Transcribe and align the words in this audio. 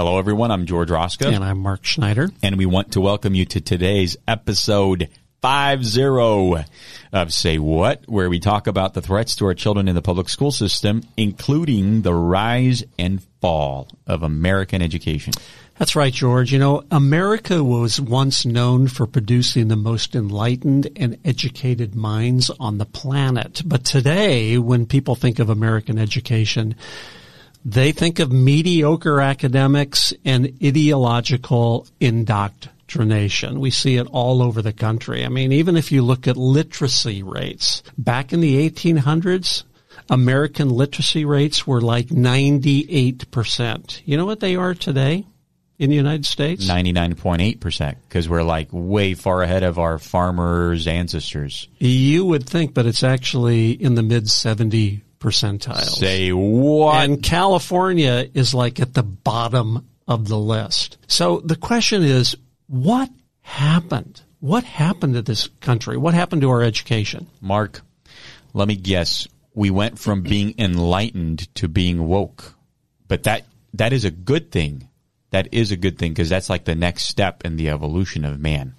Hello, 0.00 0.18
everyone. 0.18 0.50
I'm 0.50 0.64
George 0.64 0.90
Roscoe. 0.90 1.28
And 1.28 1.44
I'm 1.44 1.58
Mark 1.58 1.84
Schneider. 1.84 2.30
And 2.42 2.56
we 2.56 2.64
want 2.64 2.92
to 2.92 3.02
welcome 3.02 3.34
you 3.34 3.44
to 3.44 3.60
today's 3.60 4.16
episode 4.26 5.10
50 5.42 6.64
of 7.12 7.34
Say 7.34 7.58
What, 7.58 8.08
where 8.08 8.30
we 8.30 8.40
talk 8.40 8.66
about 8.66 8.94
the 8.94 9.02
threats 9.02 9.36
to 9.36 9.44
our 9.44 9.52
children 9.52 9.88
in 9.88 9.94
the 9.94 10.00
public 10.00 10.30
school 10.30 10.52
system, 10.52 11.02
including 11.18 12.00
the 12.00 12.14
rise 12.14 12.82
and 12.98 13.22
fall 13.42 13.88
of 14.06 14.22
American 14.22 14.80
education. 14.80 15.34
That's 15.76 15.94
right, 15.94 16.14
George. 16.14 16.50
You 16.50 16.60
know, 16.60 16.82
America 16.90 17.62
was 17.62 18.00
once 18.00 18.46
known 18.46 18.88
for 18.88 19.06
producing 19.06 19.68
the 19.68 19.76
most 19.76 20.16
enlightened 20.16 20.88
and 20.96 21.18
educated 21.26 21.94
minds 21.94 22.50
on 22.58 22.78
the 22.78 22.86
planet. 22.86 23.60
But 23.66 23.84
today, 23.84 24.56
when 24.56 24.86
people 24.86 25.14
think 25.14 25.38
of 25.38 25.50
American 25.50 25.98
education, 25.98 26.74
they 27.64 27.92
think 27.92 28.18
of 28.18 28.32
mediocre 28.32 29.20
academics 29.20 30.12
and 30.24 30.46
ideological 30.62 31.86
indoctrination. 32.00 33.60
We 33.60 33.70
see 33.70 33.96
it 33.96 34.06
all 34.10 34.42
over 34.42 34.62
the 34.62 34.72
country. 34.72 35.24
I 35.24 35.28
mean, 35.28 35.52
even 35.52 35.76
if 35.76 35.92
you 35.92 36.02
look 36.02 36.26
at 36.26 36.36
literacy 36.36 37.22
rates, 37.22 37.82
back 37.98 38.32
in 38.32 38.40
the 38.40 38.68
1800s, 38.68 39.64
American 40.08 40.70
literacy 40.70 41.24
rates 41.24 41.66
were 41.66 41.80
like 41.80 42.08
98%. 42.08 44.02
You 44.04 44.16
know 44.16 44.26
what 44.26 44.40
they 44.40 44.56
are 44.56 44.74
today? 44.74 45.26
in 45.78 45.88
the 45.88 45.96
United 45.96 46.26
States? 46.26 46.66
99.8% 46.66 47.96
because 48.06 48.28
we're 48.28 48.42
like 48.42 48.68
way 48.70 49.14
far 49.14 49.42
ahead 49.42 49.62
of 49.62 49.78
our 49.78 49.98
farmers' 49.98 50.86
ancestors. 50.86 51.68
You 51.78 52.26
would 52.26 52.46
think, 52.46 52.74
but 52.74 52.84
it's 52.84 53.02
actually 53.02 53.70
in 53.70 53.94
the 53.94 54.02
mid 54.02 54.28
70 54.28 55.00
percentiles. 55.20 55.98
Say 55.98 56.32
what? 56.32 57.04
And 57.04 57.22
California 57.22 58.28
is 58.34 58.54
like 58.54 58.80
at 58.80 58.94
the 58.94 59.02
bottom 59.02 59.88
of 60.08 60.26
the 60.26 60.38
list. 60.38 60.98
So 61.06 61.40
the 61.40 61.56
question 61.56 62.02
is, 62.02 62.36
what 62.66 63.10
happened? 63.42 64.22
What 64.40 64.64
happened 64.64 65.14
to 65.14 65.22
this 65.22 65.48
country? 65.60 65.96
What 65.96 66.14
happened 66.14 66.42
to 66.42 66.50
our 66.50 66.62
education? 66.62 67.28
Mark, 67.40 67.82
let 68.54 68.66
me 68.66 68.76
guess. 68.76 69.28
We 69.54 69.70
went 69.70 69.98
from 69.98 70.22
being 70.22 70.54
enlightened 70.58 71.54
to 71.56 71.68
being 71.68 72.06
woke. 72.06 72.54
But 73.06 73.24
that, 73.24 73.44
that 73.74 73.92
is 73.92 74.04
a 74.04 74.10
good 74.10 74.50
thing 74.50 74.88
that 75.30 75.48
is 75.52 75.70
a 75.72 75.76
good 75.76 75.98
thing 75.98 76.12
because 76.12 76.28
that's 76.28 76.50
like 76.50 76.64
the 76.64 76.74
next 76.74 77.04
step 77.04 77.44
in 77.44 77.56
the 77.56 77.70
evolution 77.70 78.24
of 78.24 78.40
man. 78.40 78.74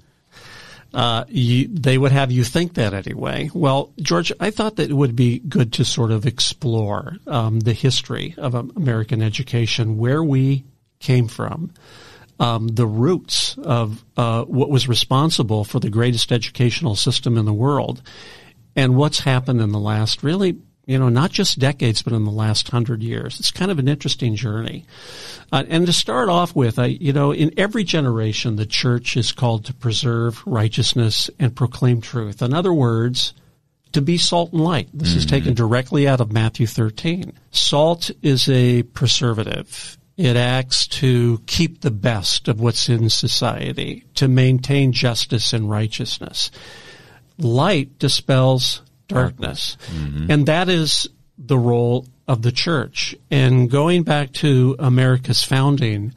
Uh, 0.94 1.24
you, 1.30 1.68
they 1.70 1.98
would 1.98 2.12
have 2.12 2.32
you 2.32 2.44
think 2.44 2.74
that 2.74 2.94
anyway. 2.94 3.50
Well, 3.54 3.94
George, 4.02 4.32
I 4.40 4.52
thought 4.52 4.76
that 4.76 4.90
it 4.90 4.94
would 4.94 5.16
be 5.16 5.40
good 5.40 5.74
to 5.74 5.86
sort 5.86 6.12
of 6.12 6.26
explore 6.26 7.16
um, 7.28 7.62
the 7.62 7.74
history 7.74 8.36
of 8.38 8.56
American 8.56 9.22
education, 9.22 9.98
where 9.98 10.24
we 10.24 10.66
came 11.00 11.28
from, 11.28 11.72
um, 12.40 12.68
the 12.68 12.88
roots 12.88 13.58
of 13.58 14.04
uh, 14.18 14.44
what 14.44 14.70
was 14.70 14.90
responsible 14.90 15.64
for 15.64 15.80
the 15.80 15.90
greatest 15.90 16.32
educational 16.32 16.96
system 16.96 17.38
in 17.38 17.46
the 17.46 17.54
world, 17.54 18.02
and 18.76 18.96
what's 18.96 19.22
happened 19.22 19.62
in 19.62 19.72
the 19.72 19.80
last 19.80 20.24
really 20.24 20.58
you 20.92 21.00
know, 21.00 21.08
not 21.08 21.32
just 21.32 21.58
decades, 21.58 22.02
but 22.02 22.12
in 22.12 22.26
the 22.26 22.32
last 22.32 22.68
hundred 22.68 23.02
years. 23.02 23.40
It's 23.40 23.50
kind 23.50 23.72
of 23.72 23.80
an 23.80 23.88
interesting 23.88 24.36
journey. 24.36 24.86
Uh, 25.50 25.64
and 25.70 25.86
to 25.86 25.94
start 25.94 26.28
off 26.28 26.54
with, 26.54 26.78
I, 26.78 26.88
you 26.88 27.14
know, 27.14 27.34
in 27.34 27.58
every 27.58 27.86
generation, 27.86 28.58
the 28.58 28.66
church 28.66 29.16
is 29.16 29.32
called 29.32 29.64
to 29.66 29.74
preserve 29.74 30.46
righteousness 30.46 31.30
and 31.40 31.56
proclaim 31.56 32.02
truth. 32.02 32.42
In 32.42 32.54
other 32.54 32.74
words, 32.74 33.34
to 33.94 34.02
be 34.02 34.18
salt 34.18 34.52
and 34.52 34.62
light. 34.62 34.90
This 34.94 35.10
mm-hmm. 35.10 35.18
is 35.20 35.26
taken 35.26 35.54
directly 35.54 36.10
out 36.10 36.20
of 36.20 36.34
Matthew 36.34 36.68
13. 36.68 37.32
Salt 37.52 38.12
is 38.22 38.50
a 38.50 38.84
preservative. 38.84 39.98
It 40.18 40.36
acts 40.36 40.88
to 40.88 41.42
keep 41.46 41.80
the 41.80 41.92
best 41.92 42.50
of 42.50 42.60
what's 42.60 42.90
in 42.90 43.10
society, 43.10 44.04
to 44.16 44.28
maintain 44.28 44.92
justice 44.92 45.54
and 45.54 45.70
righteousness. 45.70 46.52
Light 47.38 47.98
dispels 47.98 48.82
darkness. 49.14 49.78
Mm-hmm. 49.94 50.32
And 50.32 50.46
that 50.48 50.70
is 50.70 51.08
the 51.38 51.58
role 51.58 52.06
of 52.28 52.42
the 52.42 52.52
church. 52.52 53.16
And 53.30 53.70
going 53.70 54.04
back 54.04 54.32
to 54.34 54.76
America's 54.80 55.44
founding, 55.44 56.14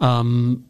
um, 0.00 0.66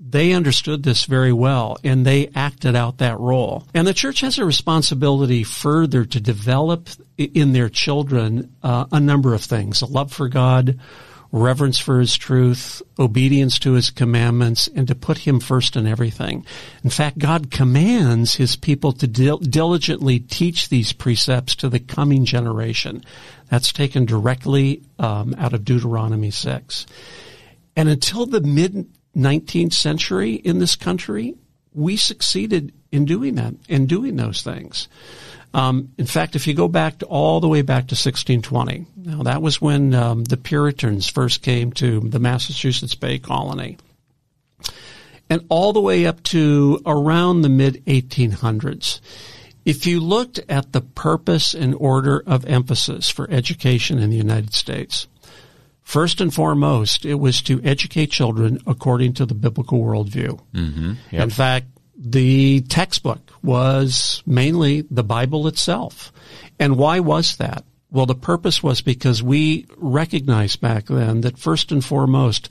they 0.00 0.32
understood 0.32 0.82
this 0.82 1.04
very 1.04 1.32
well 1.32 1.76
and 1.84 2.06
they 2.06 2.28
acted 2.34 2.76
out 2.76 2.98
that 2.98 3.18
role. 3.18 3.66
And 3.74 3.86
the 3.86 3.94
church 3.94 4.20
has 4.20 4.38
a 4.38 4.44
responsibility 4.44 5.42
further 5.44 6.04
to 6.04 6.20
develop 6.20 6.88
in 7.16 7.52
their 7.52 7.68
children 7.68 8.54
uh, 8.62 8.86
a 8.92 9.00
number 9.00 9.34
of 9.34 9.42
things, 9.42 9.82
a 9.82 9.86
love 9.86 10.12
for 10.12 10.28
God, 10.28 10.78
reverence 11.30 11.78
for 11.78 12.00
his 12.00 12.16
truth, 12.16 12.80
obedience 12.98 13.58
to 13.58 13.72
his 13.72 13.90
commandments, 13.90 14.68
and 14.74 14.88
to 14.88 14.94
put 14.94 15.18
him 15.18 15.40
first 15.40 15.76
in 15.76 15.86
everything. 15.86 16.44
In 16.82 16.90
fact, 16.90 17.18
God 17.18 17.50
commands 17.50 18.36
his 18.36 18.56
people 18.56 18.92
to 18.92 19.06
dil- 19.06 19.38
diligently 19.38 20.20
teach 20.20 20.68
these 20.68 20.92
precepts 20.92 21.54
to 21.56 21.68
the 21.68 21.80
coming 21.80 22.24
generation. 22.24 23.04
That's 23.50 23.72
taken 23.72 24.06
directly 24.06 24.82
um, 24.98 25.34
out 25.38 25.52
of 25.52 25.64
Deuteronomy 25.64 26.30
6. 26.30 26.86
And 27.76 27.88
until 27.88 28.26
the 28.26 28.40
mid 28.40 28.86
19th 29.16 29.74
century 29.74 30.34
in 30.34 30.58
this 30.58 30.76
country, 30.76 31.34
we 31.74 31.96
succeeded 31.96 32.72
in 32.90 33.04
doing 33.04 33.34
that, 33.34 33.54
in 33.68 33.86
doing 33.86 34.16
those 34.16 34.42
things. 34.42 34.88
Um, 35.54 35.92
in 35.96 36.06
fact, 36.06 36.36
if 36.36 36.46
you 36.46 36.54
go 36.54 36.68
back 36.68 36.98
to 36.98 37.06
all 37.06 37.40
the 37.40 37.48
way 37.48 37.62
back 37.62 37.88
to 37.88 37.94
1620, 37.94 38.86
now 38.96 39.22
that 39.22 39.40
was 39.40 39.60
when 39.60 39.94
um, 39.94 40.24
the 40.24 40.36
Puritans 40.36 41.08
first 41.08 41.42
came 41.42 41.72
to 41.72 42.00
the 42.00 42.18
Massachusetts 42.18 42.94
Bay 42.94 43.18
Colony, 43.18 43.78
and 45.30 45.44
all 45.48 45.72
the 45.72 45.80
way 45.80 46.06
up 46.06 46.22
to 46.24 46.80
around 46.84 47.42
the 47.42 47.48
mid 47.48 47.84
1800s. 47.86 49.00
If 49.64 49.86
you 49.86 50.00
looked 50.00 50.40
at 50.48 50.72
the 50.72 50.80
purpose 50.80 51.52
and 51.54 51.74
order 51.74 52.22
of 52.26 52.46
emphasis 52.46 53.10
for 53.10 53.30
education 53.30 53.98
in 53.98 54.08
the 54.08 54.16
United 54.16 54.54
States, 54.54 55.06
first 55.82 56.20
and 56.20 56.32
foremost, 56.32 57.04
it 57.04 57.16
was 57.16 57.42
to 57.42 57.62
educate 57.62 58.10
children 58.10 58.60
according 58.66 59.14
to 59.14 59.26
the 59.26 59.34
biblical 59.34 59.80
worldview. 59.80 60.40
Mm-hmm. 60.54 60.92
Yep. 61.10 61.22
In 61.22 61.30
fact, 61.30 61.66
the 61.98 62.60
textbook 62.62 63.32
was 63.42 64.22
mainly 64.24 64.82
the 64.90 65.02
Bible 65.02 65.48
itself. 65.48 66.12
And 66.58 66.78
why 66.78 67.00
was 67.00 67.36
that? 67.36 67.64
Well, 67.90 68.06
the 68.06 68.14
purpose 68.14 68.62
was 68.62 68.80
because 68.80 69.22
we 69.22 69.66
recognized 69.76 70.60
back 70.60 70.86
then 70.86 71.22
that 71.22 71.38
first 71.38 71.72
and 71.72 71.84
foremost, 71.84 72.48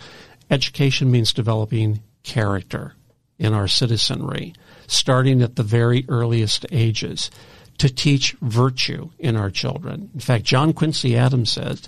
education 0.50 1.10
means 1.10 1.32
developing 1.32 2.02
character 2.24 2.96
in 3.40 3.54
our 3.54 3.68
citizenry, 3.68 4.54
starting 4.88 5.42
at 5.42 5.56
the 5.56 5.64
very 5.64 6.06
earliest 6.10 6.66
ages 6.72 7.32
to 7.78 7.88
teach 7.88 8.36
virtue 8.42 9.10
in 9.20 9.36
our 9.36 9.52
children. 9.52 10.10
In 10.14 10.20
fact, 10.20 10.44
John 10.44 10.74
Quincy 10.74 11.16
Adams 11.16 11.52
says, 11.52 11.88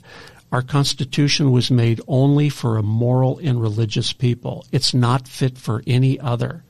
our 0.52 0.62
Constitution 0.62 1.52
was 1.52 1.70
made 1.70 2.02
only 2.08 2.50
for 2.50 2.78
a 2.78 2.84
moral 2.84 3.40
and 3.40 3.62
religious 3.62 4.14
people. 4.14 4.66
It's 4.72 4.94
not 4.94 5.28
fit 5.28 5.58
for 5.58 5.84
any 5.86 6.20
other. 6.20 6.64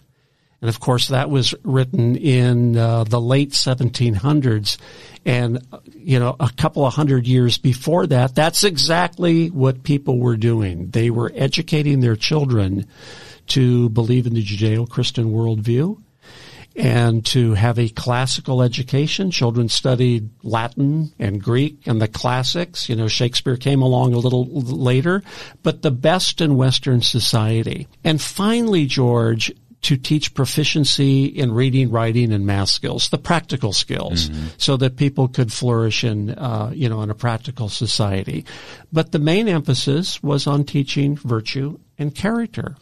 And 0.61 0.69
of 0.69 0.79
course, 0.79 1.07
that 1.07 1.29
was 1.29 1.55
written 1.63 2.15
in 2.15 2.77
uh, 2.77 3.05
the 3.05 3.21
late 3.21 3.51
1700s. 3.51 4.77
And, 5.25 5.65
you 5.93 6.19
know, 6.19 6.35
a 6.39 6.49
couple 6.49 6.85
of 6.85 6.93
hundred 6.93 7.27
years 7.27 7.57
before 7.57 8.07
that, 8.07 8.35
that's 8.35 8.63
exactly 8.63 9.47
what 9.49 9.83
people 9.83 10.19
were 10.19 10.37
doing. 10.37 10.89
They 10.89 11.09
were 11.09 11.31
educating 11.33 11.99
their 12.01 12.15
children 12.15 12.87
to 13.47 13.89
believe 13.89 14.27
in 14.27 14.33
the 14.33 14.43
Judeo-Christian 14.43 15.31
worldview 15.31 16.01
and 16.75 17.25
to 17.25 17.53
have 17.53 17.77
a 17.77 17.89
classical 17.89 18.61
education. 18.61 19.31
Children 19.31 19.69
studied 19.69 20.29
Latin 20.43 21.11
and 21.19 21.43
Greek 21.43 21.85
and 21.87 22.01
the 22.01 22.07
classics. 22.07 22.87
You 22.87 22.95
know, 22.95 23.07
Shakespeare 23.07 23.57
came 23.57 23.81
along 23.81 24.13
a 24.13 24.19
little 24.19 24.45
later, 24.45 25.21
but 25.61 25.81
the 25.81 25.91
best 25.91 26.41
in 26.41 26.55
Western 26.55 27.01
society. 27.01 27.87
And 28.03 28.21
finally, 28.21 28.85
George, 28.85 29.51
to 29.81 29.95
teach 29.95 30.33
proficiency 30.33 31.25
in 31.25 31.53
reading, 31.53 31.89
writing, 31.89 32.33
and 32.33 32.45
math 32.45 32.69
skills, 32.69 33.09
the 33.09 33.17
practical 33.17 33.71
skills, 33.71 34.29
mm-hmm. 34.29 34.47
so 34.57 34.75
that 34.77 34.97
people 34.97 35.27
could 35.27 35.53
flourish 35.53 36.03
in, 36.03 36.31
uh, 36.31 36.71
you 36.73 36.89
know, 36.89 37.01
in 37.01 37.09
a 37.09 37.15
practical 37.15 37.69
society. 37.69 38.45
But 38.91 39.11
the 39.11 39.19
main 39.19 39.47
emphasis 39.47 40.21
was 40.21 40.47
on 40.47 40.65
teaching 40.65 41.15
virtue 41.15 41.79
and 41.97 42.13
character. 42.13 42.75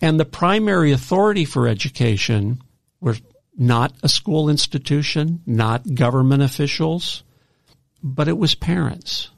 And 0.00 0.18
the 0.18 0.24
primary 0.24 0.90
authority 0.90 1.44
for 1.44 1.68
education 1.68 2.60
were 3.00 3.16
not 3.56 3.94
a 4.02 4.08
school 4.08 4.48
institution, 4.48 5.42
not 5.46 5.94
government 5.94 6.42
officials, 6.42 7.22
but 8.02 8.26
it 8.26 8.36
was 8.38 8.54
parents. 8.54 9.30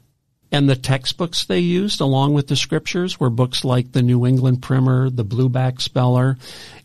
And 0.55 0.69
the 0.69 0.77
textbooks 0.77 1.43
they 1.43 1.59
used 1.59 1.99
along 1.99 2.33
with 2.33 2.47
the 2.47 2.55
scriptures 2.55 3.19
were 3.19 3.29
books 3.29 3.65
like 3.65 3.91
the 3.91 4.01
New 4.01 4.25
England 4.25 4.61
Primer, 4.61 5.09
the 5.09 5.25
Blueback 5.25 5.81
Speller, 5.81 6.37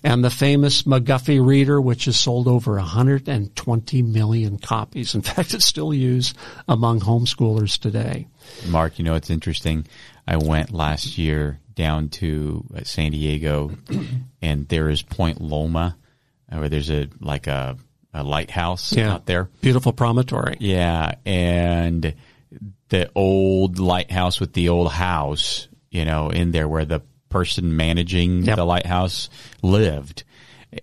and 0.03 0.25
the 0.25 0.29
famous 0.29 0.83
McGuffey 0.83 1.41
Reader, 1.41 1.81
which 1.81 2.07
has 2.07 2.19
sold 2.19 2.49
over 2.49 2.75
120 2.75 4.03
million 4.03 4.59
copies. 4.59 5.15
In 5.15 5.23
fact, 5.23 5.55
it's 5.55 5.67
still 5.67 5.95
used 5.95 6.37
among 6.67 6.99
homeschoolers 6.99 7.79
today. 7.79 8.27
Mark, 8.67 8.99
you 8.99 9.05
know, 9.05 9.15
it's 9.15 9.31
interesting. 9.31 9.87
I 10.27 10.37
went 10.39 10.73
last 10.73 11.17
year 11.17 11.61
down 11.77 12.09
to 12.09 12.65
uh, 12.75 12.83
San 12.83 13.13
Diego 13.13 13.71
and 14.43 14.67
there 14.67 14.89
is 14.89 15.01
Point 15.01 15.41
Loma 15.41 15.97
where 16.49 16.69
there's 16.69 16.91
a, 16.91 17.09
like 17.21 17.47
a, 17.47 17.77
a 18.13 18.25
lighthouse 18.25 18.93
yeah. 18.93 19.15
out 19.15 19.27
there. 19.27 19.49
Beautiful 19.61 19.93
promontory. 19.93 20.57
Yeah. 20.59 21.15
And 21.25 22.17
the 22.89 23.11
old 23.15 23.79
lighthouse 23.79 24.41
with 24.41 24.53
the 24.53 24.69
old 24.69 24.91
house, 24.91 25.69
you 25.91 26.05
know, 26.05 26.31
in 26.31 26.53
there 26.53 26.69
where 26.69 26.85
the 26.85 27.03
person 27.29 27.77
managing 27.77 28.43
yep. 28.43 28.57
the 28.57 28.65
lighthouse 28.65 29.31
lived. 29.63 30.25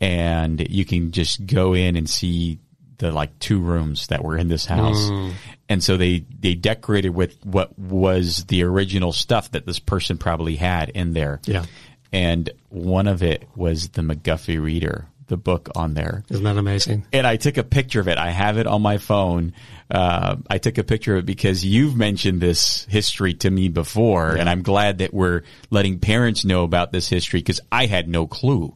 And 0.01 0.67
you 0.69 0.85
can 0.85 1.11
just 1.11 1.45
go 1.45 1.73
in 1.73 1.95
and 1.95 2.09
see 2.09 2.59
the 2.97 3.11
like 3.11 3.37
two 3.39 3.59
rooms 3.59 4.07
that 4.07 4.23
were 4.23 4.37
in 4.37 4.47
this 4.47 4.65
house. 4.65 5.09
Mm. 5.09 5.33
And 5.69 5.83
so 5.83 5.97
they, 5.97 6.25
they 6.39 6.55
decorated 6.55 7.09
with 7.09 7.37
what 7.45 7.77
was 7.77 8.45
the 8.45 8.63
original 8.63 9.11
stuff 9.11 9.51
that 9.51 9.65
this 9.65 9.79
person 9.79 10.17
probably 10.17 10.55
had 10.55 10.89
in 10.89 11.13
there. 11.13 11.41
Yeah. 11.45 11.65
And 12.11 12.49
one 12.69 13.07
of 13.07 13.21
it 13.21 13.47
was 13.55 13.89
the 13.89 14.01
McGuffey 14.01 14.61
reader, 14.61 15.07
the 15.27 15.37
book 15.37 15.69
on 15.75 15.93
there. 15.93 16.23
Isn't 16.29 16.43
that 16.43 16.57
amazing? 16.57 17.05
And 17.13 17.27
I 17.27 17.37
took 17.37 17.57
a 17.57 17.63
picture 17.63 17.99
of 17.99 18.07
it. 18.07 18.17
I 18.17 18.29
have 18.29 18.57
it 18.57 18.67
on 18.67 18.81
my 18.81 18.97
phone. 18.97 19.53
Uh, 19.89 20.37
I 20.49 20.57
took 20.57 20.77
a 20.77 20.83
picture 20.83 21.15
of 21.15 21.19
it 21.19 21.25
because 21.25 21.63
you've 21.63 21.95
mentioned 21.95 22.41
this 22.41 22.85
history 22.85 23.33
to 23.35 23.49
me 23.49 23.69
before, 23.69 24.33
yeah. 24.33 24.41
and 24.41 24.49
I'm 24.49 24.61
glad 24.61 24.99
that 24.99 25.13
we're 25.13 25.43
letting 25.69 25.99
parents 25.99 26.45
know 26.45 26.63
about 26.63 26.91
this 26.91 27.07
history 27.07 27.39
because 27.39 27.61
I 27.71 27.85
had 27.85 28.07
no 28.07 28.27
clue. 28.27 28.75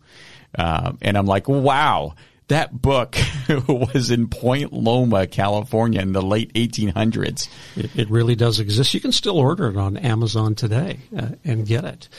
Uh, 0.57 0.93
and 1.01 1.17
I'm 1.17 1.25
like, 1.25 1.47
wow, 1.47 2.15
that 2.51 2.81
book 2.81 3.15
was 3.67 4.11
in 4.11 4.27
Point 4.27 4.73
Loma, 4.73 5.25
California 5.25 6.01
in 6.01 6.11
the 6.11 6.21
late 6.21 6.53
1800s. 6.53 7.47
It, 7.77 7.91
it 7.97 8.09
really 8.09 8.35
does 8.35 8.59
exist. 8.59 8.93
You 8.93 8.99
can 8.99 9.13
still 9.13 9.37
order 9.37 9.69
it 9.69 9.77
on 9.77 9.95
Amazon 9.95 10.55
today 10.55 10.99
uh, 11.17 11.29
and 11.45 11.65
get 11.65 11.85
it. 11.85 12.09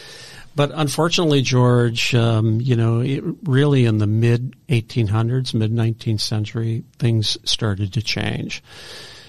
But 0.55 0.71
unfortunately, 0.75 1.43
George, 1.43 2.15
um, 2.15 2.61
you 2.61 2.77
know, 2.77 3.01
it, 3.01 3.25
really 3.45 3.87
in 3.87 3.99
the 3.99 4.07
mid 4.07 4.55
1800s, 4.69 5.55
mid 5.55 5.73
19th 5.73 6.21
century, 6.21 6.85
things 6.99 7.39
started 7.45 7.95
to 7.95 8.03
change. 8.03 8.63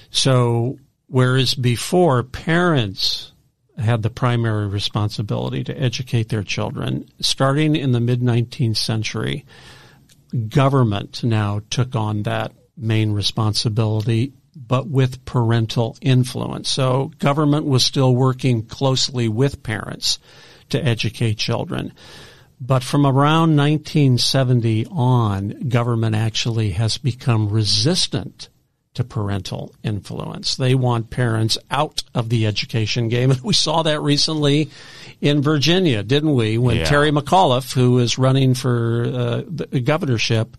So, 0.10 0.78
whereas 1.08 1.54
before 1.54 2.24
parents 2.24 3.31
had 3.78 4.04
the 4.04 4.10
primary 4.10 4.68
responsibility 4.68 5.64
to 5.64 5.80
educate 5.80 6.30
their 6.30 6.44
children, 6.44 7.10
starting 7.20 7.76
in 7.76 7.92
the 7.94 8.02
mid 8.02 8.22
19th 8.22 8.78
century, 8.78 9.46
government 10.50 11.24
now 11.24 11.62
took 11.69 11.96
on 11.96 12.24
that 12.24 12.52
main 12.76 13.12
responsibility 13.12 14.34
but 14.56 14.88
with 14.88 15.26
parental 15.26 15.98
influence. 16.02 16.69
So 16.69 17.12
government 17.18 17.66
was 17.66 17.84
still 17.84 18.16
working 18.16 18.64
closely 18.64 19.28
with 19.28 19.64
parents 19.64 20.19
to 20.74 20.86
educate 20.86 21.38
children. 21.38 21.94
But 22.60 22.84
from 22.84 23.06
around 23.06 23.56
1970 23.56 24.88
on, 24.92 25.70
government 25.70 26.16
actually 26.16 26.72
has 26.72 26.98
become 26.98 27.50
resistant 27.50 28.50
to 28.94 29.04
parental 29.04 29.74
influence. 29.84 30.56
They 30.56 30.75
want 30.75 31.10
parents 31.10 31.58
out 31.72 32.04
of 32.14 32.30
the 32.30 32.46
education 32.46 33.10
game. 33.10 33.31
And 33.34 33.42
we 33.42 33.54
saw 33.54 33.84
that 33.84 34.02
recently 34.02 34.70
in 35.20 35.42
Virginia, 35.42 36.04
didn't 36.04 36.36
we? 36.36 36.58
When 36.58 36.78
yeah. 36.78 36.86
Terry 36.86 37.12
McAuliffe, 37.12 37.74
who 37.74 38.00
is 38.00 38.18
running 38.18 38.54
for 38.54 39.04
uh, 39.06 39.42
the 39.48 39.81
governorship, 39.81 40.56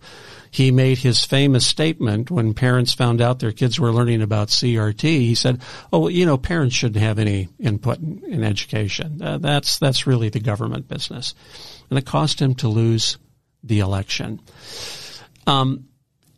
he 0.54 0.70
made 0.70 0.98
his 0.98 1.24
famous 1.24 1.66
statement 1.66 2.30
when 2.30 2.54
parents 2.54 2.94
found 2.94 3.20
out 3.20 3.40
their 3.40 3.50
kids 3.50 3.80
were 3.80 3.90
learning 3.90 4.22
about 4.22 4.48
CRT. 4.48 5.02
He 5.02 5.34
said, 5.34 5.60
"Oh, 5.92 6.06
you 6.06 6.24
know, 6.24 6.38
parents 6.38 6.76
shouldn't 6.76 7.02
have 7.02 7.18
any 7.18 7.48
input 7.58 7.98
in, 7.98 8.22
in 8.24 8.44
education. 8.44 9.20
Uh, 9.20 9.38
that's 9.38 9.78
that's 9.78 10.06
really 10.06 10.28
the 10.28 10.38
government 10.38 10.86
business," 10.86 11.34
and 11.90 11.98
it 11.98 12.06
cost 12.06 12.40
him 12.40 12.54
to 12.56 12.68
lose 12.68 13.18
the 13.64 13.80
election. 13.80 14.40
Um, 15.46 15.88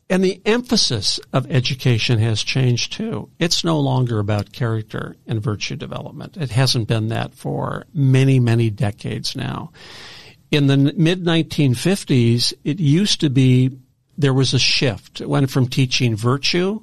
and 0.09 0.25
the 0.25 0.41
emphasis 0.47 1.19
of 1.33 1.51
education 1.51 2.19
has 2.21 2.43
changed 2.43 2.93
too. 2.93 3.29
It's 3.39 3.65
no 3.65 3.81
longer 3.81 4.19
about 4.19 4.53
character 4.53 5.17
and 5.27 5.43
virtue 5.43 5.77
development. 5.77 6.37
It 6.37 6.51
hasn't 6.51 6.89
been 6.89 7.09
that 7.09 7.35
for 7.35 7.85
many, 7.93 8.39
many 8.39 8.71
decades 8.71 9.37
now. 9.37 9.73
In 10.51 10.69
the 10.69 10.77
mid 10.77 11.25
1950s, 11.25 12.55
it 12.65 12.79
used 12.79 13.21
to 13.21 13.31
be 13.31 13.79
there 14.19 14.35
was 14.35 14.55
a 14.55 14.59
shift. 14.59 15.21
It 15.21 15.29
went 15.29 15.51
from 15.51 15.69
teaching 15.69 16.17
virtue 16.17 16.81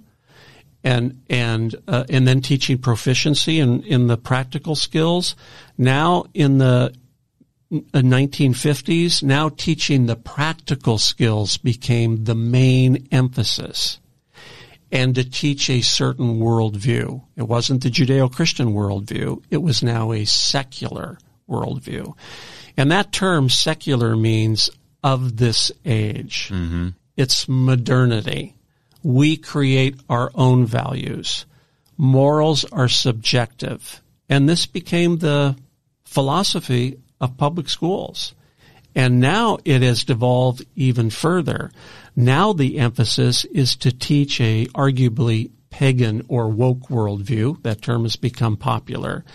and 0.83 1.21
and 1.29 1.75
uh, 1.87 2.03
and 2.09 2.27
then 2.27 2.41
teaching 2.41 2.77
proficiency 2.77 3.59
in 3.59 3.83
in 3.83 4.07
the 4.07 4.17
practical 4.17 4.75
skills. 4.75 5.35
Now 5.77 6.25
in 6.33 6.57
the 6.57 6.93
1950s, 7.71 9.23
uh, 9.23 9.27
now 9.27 9.49
teaching 9.49 10.05
the 10.05 10.15
practical 10.15 10.97
skills 10.97 11.57
became 11.57 12.25
the 12.25 12.35
main 12.35 13.07
emphasis. 13.11 13.99
And 14.91 15.15
to 15.15 15.27
teach 15.27 15.71
a 15.71 15.81
certain 15.81 16.39
worldview. 16.39 17.23
It 17.35 17.47
wasn't 17.47 17.81
the 17.81 17.89
Judeo-Christian 17.89 18.73
worldview. 18.73 19.43
It 19.49 19.57
was 19.57 19.81
now 19.81 20.11
a 20.11 20.23
secular 20.25 21.17
worldview. 21.49 22.15
And 22.77 22.91
that 22.91 23.11
term 23.11 23.49
secular 23.49 24.15
means 24.15 24.69
of 25.03 25.37
this 25.37 25.71
age. 25.83 26.49
Mm-hmm. 26.53 26.89
It's 27.15 27.47
modernity. 27.47 28.55
We 29.03 29.37
create 29.37 29.99
our 30.09 30.31
own 30.33 30.65
values. 30.65 31.45
Morals 31.97 32.65
are 32.65 32.87
subjective. 32.89 34.01
And 34.29 34.47
this 34.47 34.65
became 34.65 35.17
the 35.17 35.55
philosophy 36.05 36.99
of 37.19 37.37
public 37.37 37.69
schools. 37.69 38.33
And 38.95 39.19
now 39.19 39.57
it 39.65 39.81
has 39.81 40.03
devolved 40.03 40.65
even 40.75 41.09
further. 41.09 41.71
Now 42.15 42.53
the 42.53 42.79
emphasis 42.79 43.43
is 43.45 43.75
to 43.77 43.91
teach 43.91 44.39
a 44.39 44.67
arguably 44.67 45.51
pagan 45.73 46.23
or 46.27 46.47
woke 46.49 46.87
worldview. 46.89 47.59
That 47.63 47.81
term 47.81 48.03
has 48.03 48.15
become 48.15 48.57
popular. 48.57 49.25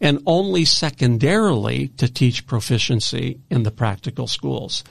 And 0.00 0.20
only 0.26 0.64
secondarily 0.64 1.88
to 1.96 2.12
teach 2.12 2.48
proficiency 2.48 3.40
in 3.48 3.62
the 3.62 3.70
practical 3.70 4.26
schools. 4.26 4.82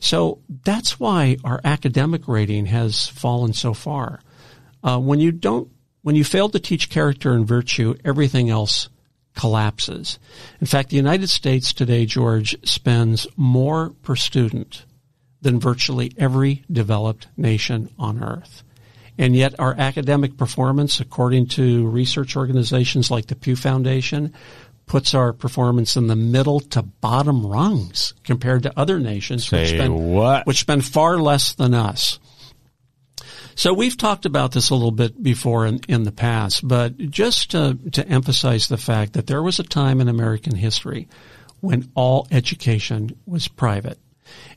So 0.00 0.40
that's 0.64 0.98
why 0.98 1.36
our 1.44 1.60
academic 1.64 2.26
rating 2.26 2.64
has 2.66 3.08
fallen 3.08 3.52
so 3.52 3.74
far. 3.74 4.20
Uh, 4.82 4.98
when 4.98 5.20
you 5.20 5.32
don't, 5.32 5.68
when 6.00 6.16
you 6.16 6.24
fail 6.24 6.48
to 6.48 6.58
teach 6.58 6.88
character 6.88 7.34
and 7.34 7.46
virtue, 7.46 7.94
everything 8.02 8.48
else 8.48 8.88
collapses. 9.36 10.18
In 10.62 10.66
fact, 10.66 10.88
the 10.88 10.96
United 10.96 11.28
States 11.28 11.74
today, 11.74 12.06
George, 12.06 12.56
spends 12.66 13.26
more 13.36 13.90
per 14.02 14.16
student 14.16 14.86
than 15.42 15.60
virtually 15.60 16.12
every 16.16 16.64
developed 16.72 17.28
nation 17.36 17.90
on 17.98 18.22
earth. 18.22 18.62
And 19.18 19.34
yet 19.34 19.58
our 19.58 19.74
academic 19.76 20.36
performance, 20.36 21.00
according 21.00 21.48
to 21.48 21.88
research 21.88 22.36
organizations 22.36 23.10
like 23.10 23.26
the 23.26 23.34
Pew 23.34 23.56
Foundation, 23.56 24.32
puts 24.86 25.12
our 25.12 25.32
performance 25.32 25.96
in 25.96 26.06
the 26.06 26.16
middle 26.16 26.60
to 26.60 26.82
bottom 26.82 27.46
rungs 27.46 28.14
compared 28.24 28.62
to 28.62 28.78
other 28.78 28.98
nations 28.98 29.46
Say 29.46 29.60
which 29.60 29.68
spend, 29.70 30.14
what? 30.14 30.46
which 30.46 30.60
spend 30.60 30.84
far 30.84 31.18
less 31.18 31.54
than 31.54 31.74
us. 31.74 32.18
So 33.54 33.74
we've 33.74 33.96
talked 33.96 34.24
about 34.24 34.52
this 34.52 34.70
a 34.70 34.74
little 34.74 34.92
bit 34.92 35.20
before 35.20 35.66
in, 35.66 35.80
in 35.88 36.04
the 36.04 36.12
past, 36.12 36.66
but 36.66 36.96
just 36.96 37.50
to, 37.50 37.76
to 37.92 38.06
emphasize 38.06 38.68
the 38.68 38.76
fact 38.76 39.14
that 39.14 39.26
there 39.26 39.42
was 39.42 39.58
a 39.58 39.64
time 39.64 40.00
in 40.00 40.08
American 40.08 40.54
history 40.54 41.08
when 41.60 41.90
all 41.96 42.28
education 42.30 43.16
was 43.26 43.48
private. 43.48 43.98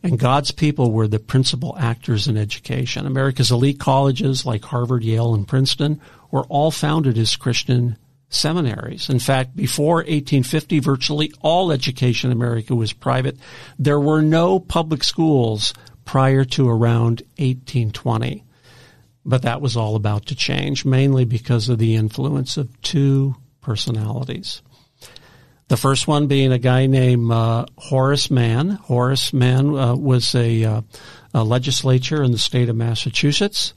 And 0.03 0.17
God's 0.17 0.51
people 0.51 0.91
were 0.91 1.07
the 1.07 1.19
principal 1.19 1.75
actors 1.77 2.27
in 2.27 2.37
education. 2.37 3.05
America's 3.05 3.51
elite 3.51 3.79
colleges 3.79 4.45
like 4.45 4.63
Harvard, 4.63 5.03
Yale, 5.03 5.33
and 5.33 5.47
Princeton 5.47 6.01
were 6.31 6.43
all 6.43 6.71
founded 6.71 7.17
as 7.17 7.35
Christian 7.35 7.97
seminaries. 8.29 9.09
In 9.09 9.19
fact, 9.19 9.55
before 9.55 9.97
1850, 9.97 10.79
virtually 10.79 11.33
all 11.41 11.71
education 11.71 12.31
in 12.31 12.37
America 12.37 12.73
was 12.73 12.93
private. 12.93 13.37
There 13.77 13.99
were 13.99 14.21
no 14.21 14.59
public 14.59 15.03
schools 15.03 15.73
prior 16.05 16.43
to 16.45 16.69
around 16.69 17.21
1820. 17.37 18.43
But 19.23 19.43
that 19.43 19.61
was 19.61 19.77
all 19.77 19.95
about 19.95 20.25
to 20.27 20.35
change, 20.35 20.83
mainly 20.83 21.25
because 21.25 21.69
of 21.69 21.77
the 21.77 21.95
influence 21.95 22.57
of 22.57 22.81
two 22.81 23.35
personalities. 23.61 24.61
The 25.71 25.77
first 25.77 26.05
one 26.05 26.27
being 26.27 26.51
a 26.51 26.59
guy 26.59 26.85
named 26.87 27.31
uh, 27.31 27.65
Horace 27.77 28.29
Mann. 28.29 28.71
Horace 28.71 29.31
Mann 29.31 29.73
uh, 29.73 29.95
was 29.95 30.35
a, 30.35 30.65
uh, 30.65 30.81
a, 31.33 31.45
legislature 31.45 32.21
in 32.21 32.33
the 32.33 32.37
state 32.37 32.67
of 32.67 32.75
Massachusetts, 32.75 33.73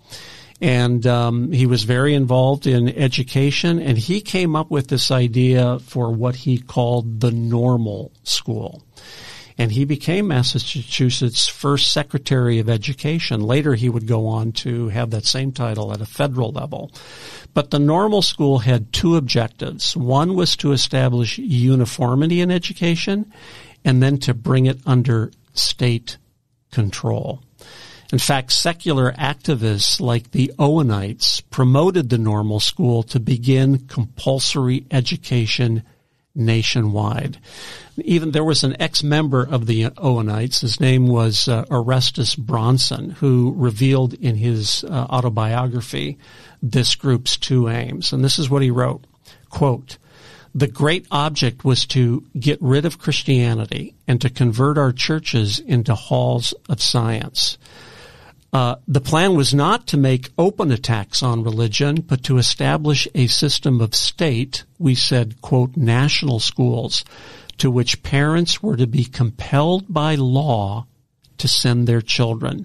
and 0.60 1.06
um, 1.06 1.52
he 1.52 1.66
was 1.66 1.84
very 1.84 2.14
involved 2.14 2.66
in 2.66 2.88
education. 2.88 3.78
And 3.78 3.96
he 3.96 4.22
came 4.22 4.56
up 4.56 4.72
with 4.72 4.88
this 4.88 5.12
idea 5.12 5.78
for 5.78 6.10
what 6.10 6.34
he 6.34 6.58
called 6.58 7.20
the 7.20 7.30
normal 7.30 8.10
school 8.24 8.82
and 9.56 9.70
he 9.70 9.84
became 9.84 10.28
Massachusetts' 10.28 11.46
first 11.46 11.92
Secretary 11.92 12.58
of 12.58 12.68
Education. 12.68 13.40
Later, 13.40 13.75
he 13.75 13.88
would 13.88 14.06
go 14.06 14.26
on 14.26 14.52
to 14.52 14.88
have 14.88 15.11
that 15.11 15.26
same 15.26 15.52
title 15.52 15.92
at 15.92 16.00
a 16.00 16.06
federal 16.06 16.50
level. 16.50 16.90
But 17.52 17.70
the 17.70 17.78
normal 17.78 18.23
school 18.23 18.58
had 18.58 18.92
two 18.92 19.16
objectives. 19.16 19.96
One 19.96 20.34
was 20.34 20.56
to 20.56 20.73
establish 20.73 21.38
uniformity 21.38 22.40
in 22.40 22.50
education, 22.50 23.32
and 23.84 24.02
then 24.02 24.18
to 24.18 24.34
bring 24.34 24.66
it 24.66 24.80
under 24.87 25.30
state 25.52 26.16
control. 26.73 27.40
In 28.12 28.18
fact, 28.18 28.52
secular 28.52 29.12
activists 29.12 30.00
like 30.00 30.32
the 30.32 30.52
Owenites 30.58 31.42
promoted 31.50 32.11
the 32.11 32.18
normal 32.18 32.61
school 32.61 33.02
to 33.04 33.20
begin 33.20 33.87
compulsory 33.87 34.84
education 34.90 35.82
nationwide. 36.34 37.38
Even 37.98 38.32
there 38.32 38.44
was 38.44 38.64
an 38.64 38.80
ex-member 38.80 39.42
of 39.42 39.66
the 39.66 39.84
Owenites. 39.84 40.60
His 40.60 40.80
name 40.80 41.06
was 41.06 41.48
uh, 41.48 41.64
Erastus 41.70 42.34
Bronson, 42.34 43.10
who 43.10 43.54
revealed 43.56 44.14
in 44.14 44.34
his 44.36 44.84
uh, 44.84 45.06
autobiography 45.10 46.18
this 46.62 46.94
group's 46.94 47.36
two 47.36 47.68
aims. 47.68 48.12
And 48.12 48.24
this 48.24 48.38
is 48.38 48.50
what 48.50 48.62
he 48.62 48.70
wrote: 48.70 49.04
"Quote." 49.50 49.98
The 50.56 50.68
great 50.68 51.08
object 51.10 51.64
was 51.64 51.84
to 51.86 52.24
get 52.38 52.62
rid 52.62 52.84
of 52.84 53.00
Christianity 53.00 53.92
and 54.06 54.20
to 54.20 54.30
convert 54.30 54.78
our 54.78 54.92
churches 54.92 55.58
into 55.58 55.96
halls 55.96 56.54
of 56.68 56.80
science. 56.80 57.58
Uh, 58.54 58.76
the 58.87 59.00
plan 59.00 59.34
was 59.34 59.52
not 59.52 59.88
to 59.88 59.96
make 59.96 60.30
open 60.38 60.70
attacks 60.70 61.25
on 61.25 61.42
religion, 61.42 61.96
but 61.96 62.23
to 62.23 62.38
establish 62.38 63.08
a 63.12 63.26
system 63.26 63.80
of 63.80 63.96
state, 63.96 64.62
we 64.78 64.94
said, 64.94 65.42
quote, 65.42 65.76
national 65.76 66.38
schools, 66.38 67.04
to 67.58 67.68
which 67.68 68.04
parents 68.04 68.62
were 68.62 68.76
to 68.76 68.87
be 68.87 69.04
compelled 69.04 69.92
by 69.92 70.14
law 70.14 70.87
to 71.38 71.49
send 71.49 71.88
their 71.88 72.00
children. 72.00 72.64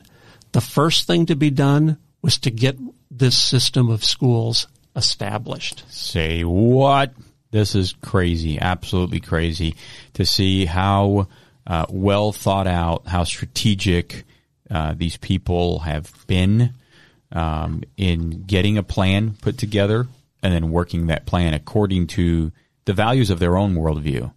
The 0.52 0.62
first 0.62 1.08
thing 1.08 1.26
to 1.26 1.36
be 1.36 1.50
done 1.50 1.98
was 2.22 2.38
to 2.40 2.52
get 2.52 2.78
this 3.10 3.42
system 3.42 3.90
of 3.90 4.06
schools 4.06 4.68
established. 4.96 5.86
Say 5.90 6.44
what? 6.44 7.14
This 7.50 7.74
is 7.74 7.96
crazy, 8.00 8.60
absolutely 8.60 9.22
crazy 9.22 9.76
to 10.14 10.24
see 10.24 10.66
how 10.66 11.30
uh, 11.66 11.88
well 11.90 12.32
thought 12.32 12.68
out, 12.68 13.08
how 13.08 13.24
strategic 13.24 14.26
uh, 14.70 14.94
these 14.96 15.18
people 15.18 15.80
have 15.80 16.12
been 16.28 16.74
um, 17.32 17.84
in 17.98 18.44
getting 18.44 18.78
a 18.78 18.84
plan 18.84 19.36
put 19.42 19.58
together 19.58 20.08
and 20.42 20.54
then 20.54 20.72
working 20.72 21.08
that 21.08 21.26
plan 21.26 21.54
according 21.54 22.08
to 22.08 22.52
the 22.86 22.94
values 22.94 23.30
of 23.30 23.40
their 23.40 23.58
own 23.58 23.76
worldview. 23.76 24.32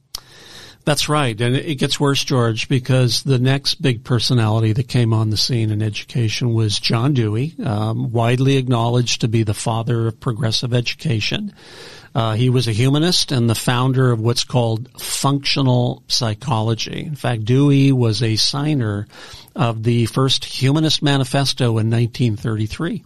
That's 0.84 1.08
right. 1.08 1.40
And 1.40 1.54
it 1.54 1.76
gets 1.76 2.00
worse, 2.00 2.24
George, 2.24 2.68
because 2.68 3.22
the 3.22 3.38
next 3.38 3.80
big 3.80 4.02
personality 4.02 4.72
that 4.72 4.88
came 4.88 5.12
on 5.12 5.30
the 5.30 5.36
scene 5.36 5.70
in 5.70 5.80
education 5.80 6.54
was 6.54 6.78
John 6.78 7.14
Dewey, 7.14 7.54
um, 7.64 8.10
widely 8.10 8.56
acknowledged 8.56 9.20
to 9.20 9.28
be 9.28 9.44
the 9.44 9.54
father 9.54 10.08
of 10.08 10.18
progressive 10.18 10.74
education. 10.74 11.54
Uh, 12.14 12.35
he 12.35 12.50
was 12.50 12.69
a 12.69 12.73
humanist 12.73 13.33
and 13.33 13.49
the 13.49 13.54
founder 13.54 14.12
of 14.12 14.21
what's 14.21 14.45
called 14.45 14.88
functional 15.00 16.02
psychology. 16.09 17.04
In 17.04 17.16
fact, 17.16 17.45
Dewey 17.45 17.92
was 17.92 18.23
a 18.23 18.37
signer 18.37 19.07
of 19.57 19.83
the 19.83 20.07
first 20.07 20.45
Humanist 20.45 21.02
Manifesto 21.02 21.64
in 21.78 21.90
1933. 21.90 23.02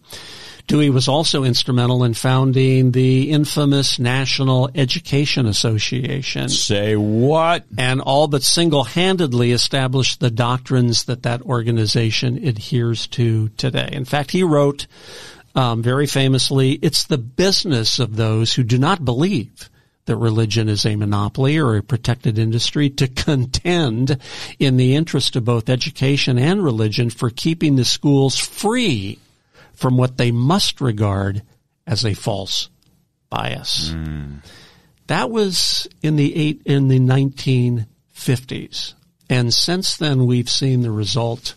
Dewey 0.66 0.90
was 0.90 1.06
also 1.06 1.44
instrumental 1.44 2.02
in 2.02 2.12
founding 2.12 2.90
the 2.90 3.30
infamous 3.30 4.00
National 4.00 4.68
Education 4.74 5.46
Association. 5.46 6.48
Say 6.48 6.96
what? 6.96 7.64
And 7.78 8.00
all 8.00 8.26
but 8.26 8.42
single-handedly 8.42 9.52
established 9.52 10.18
the 10.18 10.30
doctrines 10.30 11.04
that 11.04 11.22
that 11.22 11.42
organization 11.42 12.44
adheres 12.44 13.06
to 13.08 13.48
today. 13.50 13.90
In 13.92 14.04
fact, 14.04 14.32
he 14.32 14.42
wrote 14.42 14.88
um, 15.56 15.82
very 15.82 16.06
famously, 16.06 16.72
it's 16.72 17.04
the 17.04 17.18
business 17.18 17.98
of 17.98 18.16
those 18.16 18.54
who 18.54 18.62
do 18.62 18.78
not 18.78 19.04
believe 19.04 19.70
that 20.04 20.16
religion 20.16 20.68
is 20.68 20.84
a 20.84 20.96
monopoly 20.96 21.58
or 21.58 21.76
a 21.76 21.82
protected 21.82 22.38
industry 22.38 22.90
to 22.90 23.08
contend 23.24 24.18
in 24.58 24.76
the 24.76 24.94
interest 24.94 25.34
of 25.34 25.44
both 25.44 25.68
education 25.68 26.38
and 26.38 26.62
religion 26.62 27.10
for 27.10 27.30
keeping 27.30 27.76
the 27.76 27.84
schools 27.84 28.38
free 28.38 29.18
from 29.72 29.96
what 29.96 30.18
they 30.18 30.30
must 30.30 30.80
regard 30.80 31.42
as 31.86 32.04
a 32.04 32.14
false 32.14 32.68
bias. 33.30 33.90
Mm. 33.90 34.44
That 35.06 35.30
was 35.30 35.88
in 36.02 36.16
the 36.16 36.36
eight, 36.36 36.62
in 36.64 36.88
the 36.88 37.00
1950s. 37.00 38.94
And 39.28 39.52
since 39.52 39.96
then, 39.96 40.26
we've 40.26 40.50
seen 40.50 40.82
the 40.82 40.90
result 40.90 41.54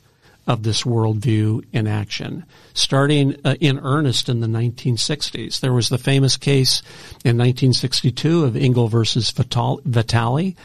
of 0.49 0.63
this 0.63 0.81
worldview 0.81 1.63
in 1.71 1.85
action, 1.85 2.43
starting 2.73 3.35
uh, 3.45 3.55
in 3.59 3.77
earnest 3.77 4.27
in 4.29 4.39
the 4.39 4.47
1960s. 4.47 5.59
There 5.59 5.71
was 5.71 5.89
the 5.89 5.99
famous 5.99 6.37
case 6.37 6.81
in 7.23 7.37
1962 7.37 8.45
of 8.45 8.55
Engel 8.57 8.87
versus 8.87 9.29
Vitale, 9.29 10.55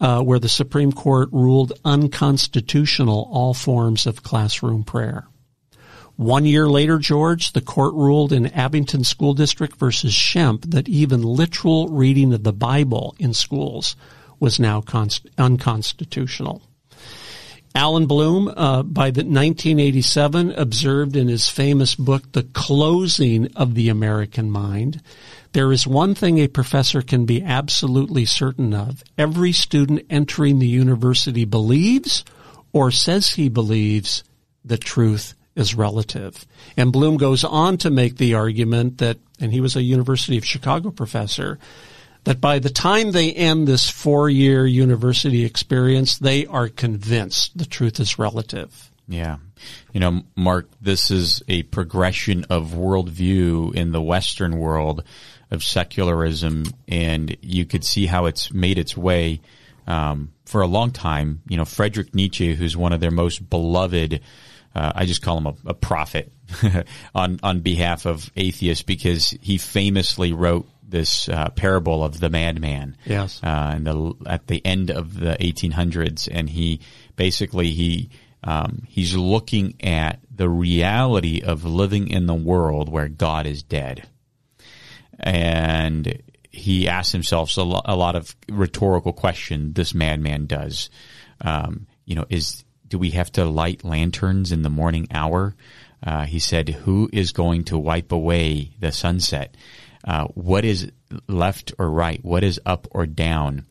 uh, 0.00 0.22
where 0.22 0.40
the 0.40 0.48
Supreme 0.48 0.90
Court 0.90 1.28
ruled 1.30 1.72
unconstitutional 1.84 3.28
all 3.30 3.54
forms 3.54 4.08
of 4.08 4.24
classroom 4.24 4.82
prayer. 4.82 5.28
One 6.16 6.44
year 6.44 6.68
later, 6.68 6.98
George, 6.98 7.52
the 7.52 7.60
court 7.60 7.94
ruled 7.94 8.32
in 8.32 8.48
Abington 8.48 9.04
School 9.04 9.34
District 9.34 9.76
versus 9.76 10.12
Schempp 10.12 10.68
that 10.72 10.88
even 10.88 11.22
literal 11.22 11.86
reading 11.86 12.32
of 12.32 12.42
the 12.42 12.52
Bible 12.52 13.14
in 13.20 13.34
schools 13.34 13.94
was 14.40 14.58
now 14.58 14.80
const- 14.80 15.28
unconstitutional. 15.38 16.60
Allan 17.74 18.06
Bloom, 18.06 18.48
uh, 18.48 18.82
by 18.82 19.10
the 19.10 19.22
1987, 19.22 20.52
observed 20.52 21.16
in 21.16 21.28
his 21.28 21.48
famous 21.48 21.94
book, 21.94 22.32
The 22.32 22.42
Closing 22.42 23.54
of 23.54 23.74
the 23.74 23.88
American 23.88 24.50
Mind, 24.50 25.00
there 25.52 25.72
is 25.72 25.86
one 25.86 26.14
thing 26.14 26.38
a 26.38 26.48
professor 26.48 27.02
can 27.02 27.24
be 27.24 27.42
absolutely 27.42 28.24
certain 28.24 28.74
of. 28.74 29.02
Every 29.16 29.52
student 29.52 30.06
entering 30.10 30.58
the 30.58 30.66
university 30.66 31.44
believes 31.44 32.24
or 32.72 32.90
says 32.90 33.30
he 33.30 33.48
believes 33.48 34.24
the 34.64 34.78
truth 34.78 35.34
is 35.56 35.74
relative. 35.74 36.46
And 36.76 36.92
Bloom 36.92 37.16
goes 37.16 37.44
on 37.44 37.78
to 37.78 37.90
make 37.90 38.16
the 38.16 38.34
argument 38.34 38.98
that, 38.98 39.18
and 39.40 39.52
he 39.52 39.60
was 39.60 39.74
a 39.74 39.82
University 39.82 40.38
of 40.38 40.44
Chicago 40.44 40.90
professor, 40.90 41.58
that 42.28 42.42
by 42.42 42.58
the 42.58 42.68
time 42.68 43.12
they 43.12 43.32
end 43.32 43.66
this 43.66 43.88
four 43.88 44.28
year 44.28 44.66
university 44.66 45.46
experience, 45.46 46.18
they 46.18 46.44
are 46.44 46.68
convinced 46.68 47.56
the 47.56 47.64
truth 47.64 47.98
is 47.98 48.18
relative. 48.18 48.90
Yeah. 49.08 49.38
You 49.94 50.00
know, 50.00 50.20
Mark, 50.36 50.68
this 50.78 51.10
is 51.10 51.42
a 51.48 51.62
progression 51.62 52.44
of 52.50 52.72
worldview 52.72 53.74
in 53.74 53.92
the 53.92 54.02
Western 54.02 54.58
world 54.58 55.04
of 55.50 55.64
secularism, 55.64 56.64
and 56.86 57.34
you 57.40 57.64
could 57.64 57.82
see 57.82 58.04
how 58.04 58.26
it's 58.26 58.52
made 58.52 58.76
its 58.76 58.94
way 58.94 59.40
um, 59.86 60.30
for 60.44 60.60
a 60.60 60.66
long 60.66 60.90
time. 60.90 61.40
You 61.48 61.56
know, 61.56 61.64
Friedrich 61.64 62.14
Nietzsche, 62.14 62.54
who's 62.54 62.76
one 62.76 62.92
of 62.92 63.00
their 63.00 63.10
most 63.10 63.48
beloved, 63.48 64.20
uh, 64.78 64.92
I 64.94 65.06
just 65.06 65.22
call 65.22 65.38
him 65.38 65.46
a, 65.46 65.54
a 65.66 65.74
prophet 65.74 66.32
on 67.14 67.40
on 67.42 67.60
behalf 67.60 68.06
of 68.06 68.30
atheists 68.36 68.84
because 68.84 69.30
he 69.40 69.58
famously 69.58 70.32
wrote 70.32 70.68
this 70.82 71.28
uh, 71.28 71.50
parable 71.50 72.04
of 72.04 72.20
the 72.20 72.30
madman. 72.30 72.96
Yes. 73.04 73.40
Uh, 73.42 73.76
the, 73.80 74.14
at 74.26 74.46
the 74.46 74.64
end 74.64 74.90
of 74.90 75.18
the 75.18 75.36
1800s, 75.40 76.28
and 76.30 76.48
he 76.48 76.80
basically 77.16 77.72
he 77.72 78.10
um, 78.44 78.84
he's 78.86 79.16
looking 79.16 79.74
at 79.82 80.20
the 80.32 80.48
reality 80.48 81.42
of 81.42 81.64
living 81.64 82.08
in 82.08 82.26
the 82.26 82.34
world 82.34 82.88
where 82.88 83.08
God 83.08 83.46
is 83.48 83.64
dead, 83.64 84.06
and 85.18 86.22
he 86.50 86.88
asks 86.88 87.10
himself 87.10 87.56
a 87.56 87.62
lot, 87.62 87.82
a 87.84 87.96
lot 87.96 88.14
of 88.14 88.36
rhetorical 88.48 89.12
question. 89.12 89.72
This 89.72 89.92
madman 89.92 90.46
does, 90.46 90.88
um, 91.40 91.88
you 92.04 92.14
know, 92.14 92.26
is 92.28 92.64
do 92.88 92.98
we 92.98 93.10
have 93.10 93.30
to 93.32 93.44
light 93.44 93.84
lanterns 93.84 94.52
in 94.52 94.62
the 94.62 94.70
morning 94.70 95.08
hour? 95.10 95.54
Uh, 96.02 96.24
he 96.24 96.38
said, 96.38 96.68
"Who 96.68 97.08
is 97.12 97.32
going 97.32 97.64
to 97.64 97.78
wipe 97.78 98.12
away 98.12 98.70
the 98.80 98.92
sunset?" 98.92 99.54
Uh, 100.04 100.26
what 100.28 100.64
is 100.64 100.90
left 101.26 101.72
or 101.78 101.90
right? 101.90 102.24
What 102.24 102.44
is 102.44 102.60
up 102.64 102.86
or 102.92 103.06
down? 103.06 103.66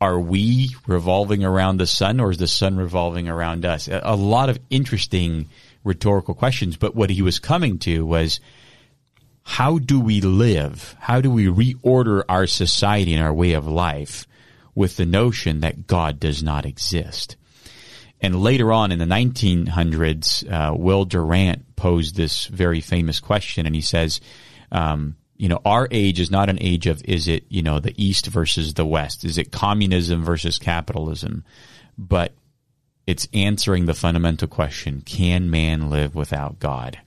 Are 0.00 0.20
we 0.20 0.74
revolving 0.86 1.44
around 1.44 1.78
the 1.78 1.86
sun 1.86 2.20
or 2.20 2.30
is 2.30 2.38
the 2.38 2.46
sun 2.46 2.76
revolving 2.76 3.28
around 3.28 3.64
us? 3.64 3.88
A, 3.88 4.00
a 4.04 4.16
lot 4.16 4.48
of 4.48 4.58
interesting 4.70 5.48
rhetorical 5.84 6.34
questions, 6.34 6.76
but 6.76 6.94
what 6.94 7.10
he 7.10 7.22
was 7.22 7.38
coming 7.38 7.78
to 7.80 8.04
was 8.04 8.40
how 9.42 9.78
do 9.78 9.98
we 9.98 10.20
live? 10.20 10.94
How 11.00 11.22
do 11.22 11.30
we 11.30 11.46
reorder 11.46 12.22
our 12.28 12.46
society 12.46 13.14
and 13.14 13.24
our 13.24 13.32
way 13.32 13.54
of 13.54 13.66
life 13.66 14.26
with 14.74 14.96
the 14.96 15.06
notion 15.06 15.60
that 15.60 15.86
God 15.86 16.20
does 16.20 16.42
not 16.42 16.66
exist? 16.66 17.36
And 18.20 18.42
later 18.42 18.72
on 18.72 18.90
in 18.90 18.98
the 18.98 19.04
1900s, 19.04 20.50
uh, 20.50 20.74
Will 20.74 21.04
Durant 21.04 21.76
posed 21.76 22.16
this 22.16 22.46
very 22.46 22.80
famous 22.80 23.20
question, 23.20 23.64
and 23.66 23.74
he 23.74 23.80
says, 23.80 24.20
um, 24.72 25.16
you 25.36 25.48
know, 25.48 25.60
our 25.64 25.86
age 25.90 26.18
is 26.18 26.30
not 26.30 26.50
an 26.50 26.58
age 26.60 26.86
of 26.88 27.00
is 27.04 27.28
it, 27.28 27.44
you 27.48 27.62
know, 27.62 27.78
the 27.78 27.94
East 27.96 28.26
versus 28.26 28.74
the 28.74 28.84
West? 28.84 29.24
Is 29.24 29.38
it 29.38 29.52
communism 29.52 30.24
versus 30.24 30.58
capitalism? 30.58 31.44
But 31.96 32.34
it's 33.06 33.28
answering 33.32 33.86
the 33.86 33.94
fundamental 33.94 34.48
question, 34.48 35.00
can 35.00 35.48
man 35.48 35.90
live 35.90 36.14
without 36.14 36.58
God? 36.58 36.98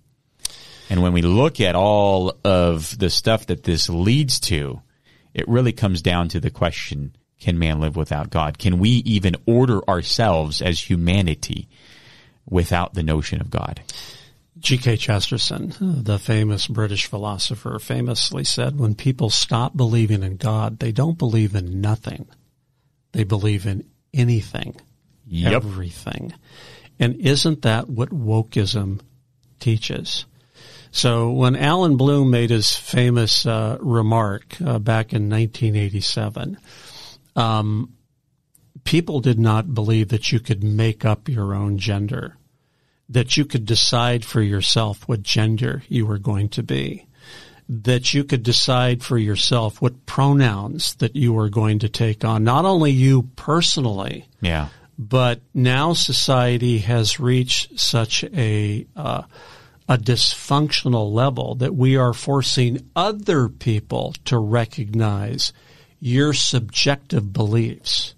And 0.89 1.01
when 1.01 1.13
we 1.13 1.21
look 1.21 1.59
at 1.59 1.75
all 1.75 2.37
of 2.43 2.97
the 2.97 3.09
stuff 3.09 3.45
that 3.47 3.63
this 3.63 3.89
leads 3.89 4.39
to, 4.41 4.81
it 5.33 5.47
really 5.47 5.73
comes 5.73 6.01
down 6.01 6.29
to 6.29 6.39
the 6.39 6.49
question, 6.49 7.15
can 7.41 7.59
man 7.59 7.81
live 7.81 7.97
without 7.97 8.29
God? 8.29 8.57
Can 8.57 8.79
we 8.79 8.89
even 8.89 9.35
order 9.45 9.81
ourselves 9.89 10.61
as 10.61 10.79
humanity 10.89 11.67
without 12.49 12.93
the 12.93 13.03
notion 13.03 13.41
of 13.41 13.49
God? 13.49 13.81
G.K. 14.59 14.97
Chesterton, 14.97 15.73
the 15.79 16.19
famous 16.19 16.67
British 16.67 17.07
philosopher, 17.07 17.79
famously 17.79 18.43
said, 18.43 18.77
when 18.77 18.93
people 18.93 19.29
stop 19.31 19.75
believing 19.75 20.21
in 20.21 20.37
God, 20.37 20.77
they 20.79 20.91
don't 20.91 21.17
believe 21.17 21.55
in 21.55 21.81
nothing. 21.81 22.27
They 23.11 23.23
believe 23.23 23.65
in 23.65 23.89
anything, 24.13 24.79
Yep. 25.27 25.51
everything. 25.53 26.33
And 26.99 27.15
isn't 27.15 27.63
that 27.63 27.89
what 27.89 28.09
wokeism 28.09 28.99
teaches? 29.59 30.25
So 30.91 31.31
when 31.31 31.55
Allan 31.55 31.97
Bloom 31.97 32.29
made 32.29 32.51
his 32.51 32.75
famous 32.75 33.45
uh, 33.47 33.77
remark 33.79 34.61
uh, 34.61 34.77
back 34.77 35.11
in 35.13 35.27
1987, 35.29 36.57
um, 37.35 37.93
people 38.83 39.19
did 39.19 39.39
not 39.39 39.73
believe 39.73 40.09
that 40.09 40.31
you 40.31 40.39
could 40.39 40.63
make 40.63 41.05
up 41.05 41.29
your 41.29 41.53
own 41.53 41.77
gender, 41.77 42.37
that 43.09 43.37
you 43.37 43.45
could 43.45 43.65
decide 43.65 44.23
for 44.25 44.41
yourself 44.41 45.07
what 45.07 45.21
gender 45.23 45.83
you 45.87 46.05
were 46.05 46.17
going 46.17 46.49
to 46.49 46.63
be, 46.63 47.05
that 47.69 48.13
you 48.13 48.23
could 48.23 48.43
decide 48.43 49.03
for 49.03 49.17
yourself 49.17 49.81
what 49.81 50.05
pronouns 50.05 50.95
that 50.95 51.15
you 51.15 51.31
were 51.33 51.49
going 51.49 51.79
to 51.79 51.89
take 51.89 52.23
on, 52.25 52.43
not 52.43 52.65
only 52.65 52.91
you 52.91 53.23
personally, 53.35 54.25
Yeah. 54.41 54.67
but 54.97 55.41
now 55.53 55.93
society 55.93 56.79
has 56.79 57.19
reached 57.19 57.79
such 57.79 58.23
a 58.25 58.85
uh, 58.95 59.23
a 59.89 59.97
dysfunctional 59.97 61.11
level 61.11 61.55
that 61.55 61.75
we 61.75 61.97
are 61.97 62.13
forcing 62.13 62.87
other 62.95 63.49
people 63.49 64.13
to 64.23 64.37
recognize 64.37 65.51
your 66.01 66.33
subjective 66.33 67.31
beliefs. 67.31 68.15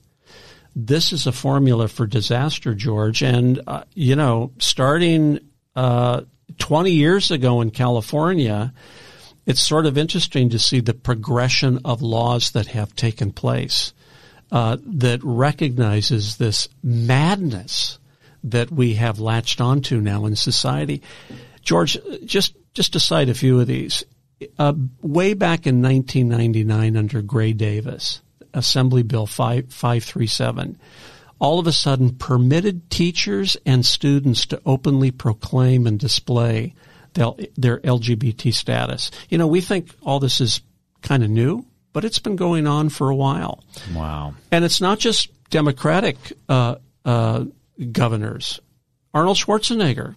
This 0.76 1.14
is 1.14 1.28
a 1.28 1.32
formula 1.32 1.88
for 1.88 2.08
disaster, 2.08 2.74
George. 2.74 3.22
And 3.22 3.62
uh, 3.68 3.84
you 3.94 4.16
know, 4.16 4.52
starting 4.58 5.40
uh, 5.76 6.22
20 6.58 6.92
years 6.92 7.30
ago 7.30 7.62
in 7.62 7.70
California, 7.70 8.74
it's 9.46 9.62
sort 9.62 9.86
of 9.86 9.98
interesting 9.98 10.50
to 10.50 10.60
see 10.60 10.80
the 10.80 10.94
progression 10.94 11.82
of 11.86 12.02
laws 12.02 12.52
that 12.52 12.68
have 12.68 12.96
taken 12.96 13.32
place 13.32 13.94
uh, 14.52 14.78
that 14.86 15.20
recognizes 15.24 16.38
this 16.38 16.70
madness 16.82 18.00
that 18.46 18.72
we 18.72 18.94
have 18.96 19.20
latched 19.20 19.60
onto 19.62 20.00
now 20.00 20.26
in 20.26 20.36
society. 20.36 21.02
George, 21.62 21.98
just 22.26 22.56
just 22.74 22.94
to 22.94 23.00
cite 23.00 23.30
a 23.30 23.36
few 23.36 23.60
of 23.60 23.68
these, 23.68 24.04
uh, 24.58 24.74
way 25.02 25.34
back 25.34 25.66
in 25.68 25.82
1999 25.82 26.98
under 26.98 27.22
Gray 27.22 27.54
Davis, 27.54 28.22
Assembly 28.54 29.04
Bill 29.04 29.26
5, 29.26 29.72
537, 29.72 30.80
all 31.40 31.60
of 31.60 31.68
a 31.68 31.72
sudden 31.72 32.16
permitted 32.16 32.90
teachers 32.90 33.58
and 33.66 33.86
students 33.86 34.46
to 34.48 34.62
openly 34.66 35.12
proclaim 35.12 35.86
and 35.88 36.00
display 36.00 36.74
their, 37.14 37.32
their 37.58 37.80
LGBT 37.80 38.54
status. 38.54 39.12
You 39.30 39.38
know, 39.38 39.48
we 39.48 39.62
think 39.62 39.90
all 40.04 40.20
this 40.20 40.40
is 40.40 40.62
kind 41.02 41.24
of 41.24 41.30
new, 41.30 41.66
but 41.92 42.06
it's 42.06 42.20
been 42.20 42.36
going 42.36 42.68
on 42.68 42.90
for 42.90 43.10
a 43.10 43.16
while. 43.16 43.64
Wow. 43.94 44.36
And 44.52 44.66
it's 44.66 44.82
not 44.82 45.00
just 45.00 45.30
Democratic 45.50 46.18
uh, 46.50 46.76
uh, 47.06 47.46
governors. 47.92 48.60
Arnold 49.14 49.38
Schwarzenegger, 49.38 50.16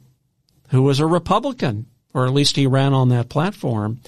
who 0.71 0.83
was 0.83 1.01
a 1.01 1.07
Republican, 1.07 1.87
or 2.17 2.27
at 2.27 2.33
least 2.33 2.57
he 2.57 2.67
ran 2.67 2.95
on 2.95 3.11
that 3.11 3.29
platform, 3.29 4.01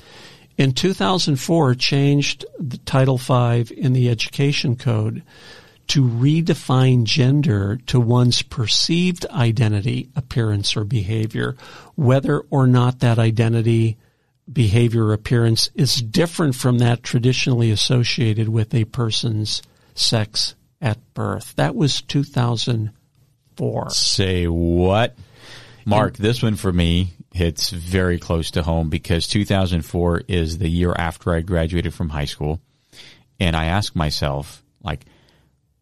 in 0.57 0.73
2004 0.73 1.75
changed 1.75 2.47
the 2.59 2.79
Title 2.79 3.19
V 3.19 3.67
in 3.77 3.93
the 3.93 4.09
Education 4.09 4.77
Code 4.77 5.23
to 5.89 6.03
redefine 6.03 7.05
gender 7.05 7.79
to 7.87 8.01
one's 8.01 8.41
perceived 8.41 9.27
identity, 9.27 10.09
appearance, 10.17 10.75
or 10.75 10.85
behavior, 10.85 11.55
whether 11.97 12.41
or 12.51 12.67
not 12.67 13.01
that 13.01 13.19
identity, 13.19 13.99
behavior, 14.51 15.05
or 15.05 15.13
appearance 15.13 15.69
is 15.75 15.97
different 15.97 16.55
from 16.55 16.79
that 16.79 17.03
traditionally 17.03 17.71
associated 17.71 18.49
with 18.49 18.75
a 18.75 18.85
person's 18.87 19.61
sex 19.95 20.55
at 20.81 20.99
birth. 21.13 21.55
That 21.57 21.75
was 21.75 22.01
2004. 22.01 23.91
Say 23.91 24.47
what? 24.47 25.15
Mark, 25.85 26.17
this 26.17 26.43
one 26.43 26.57
for 26.57 26.73
me 26.73 27.13
hits 27.39 27.71
very 27.71 28.19
close 28.19 28.51
to 28.51 28.63
home 28.63 28.91
because 28.91 29.29
2004 29.29 30.23
is 30.29 30.59
the 30.59 30.69
year 30.69 30.93
after 30.93 31.33
I 31.33 31.41
graduated 31.41 31.95
from 31.95 32.09
high 32.09 32.25
school. 32.25 32.61
And 33.41 33.55
I 33.55 33.67
ask 33.67 33.95
myself, 33.95 34.65
like, 34.83 35.05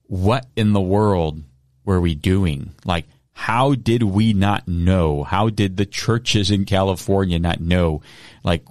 what 0.04 0.46
in 0.54 0.74
the 0.74 0.80
world 0.80 1.42
were 1.84 2.00
we 2.00 2.14
doing? 2.14 2.74
Like, 2.84 3.06
how 3.32 3.74
did 3.74 4.02
we 4.02 4.34
not 4.34 4.68
know? 4.68 5.22
How 5.22 5.48
did 5.48 5.76
the 5.76 5.86
churches 5.86 6.50
in 6.50 6.66
California 6.66 7.38
not 7.38 7.60
know? 7.60 8.02
Like, 8.44 8.64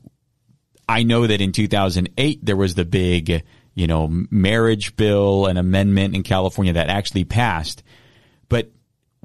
I 0.88 1.04
know 1.04 1.26
that 1.26 1.42
in 1.42 1.52
2008 1.52 2.46
there 2.46 2.56
was 2.56 2.76
the 2.76 2.86
big, 2.86 3.44
you 3.74 3.88
know, 3.88 4.08
marriage 4.30 4.96
bill 4.96 5.48
and 5.48 5.58
amendment 5.58 6.16
in 6.16 6.22
California 6.22 6.74
that 6.74 6.90
actually 6.90 7.26
passed, 7.26 7.84
but 8.48 8.70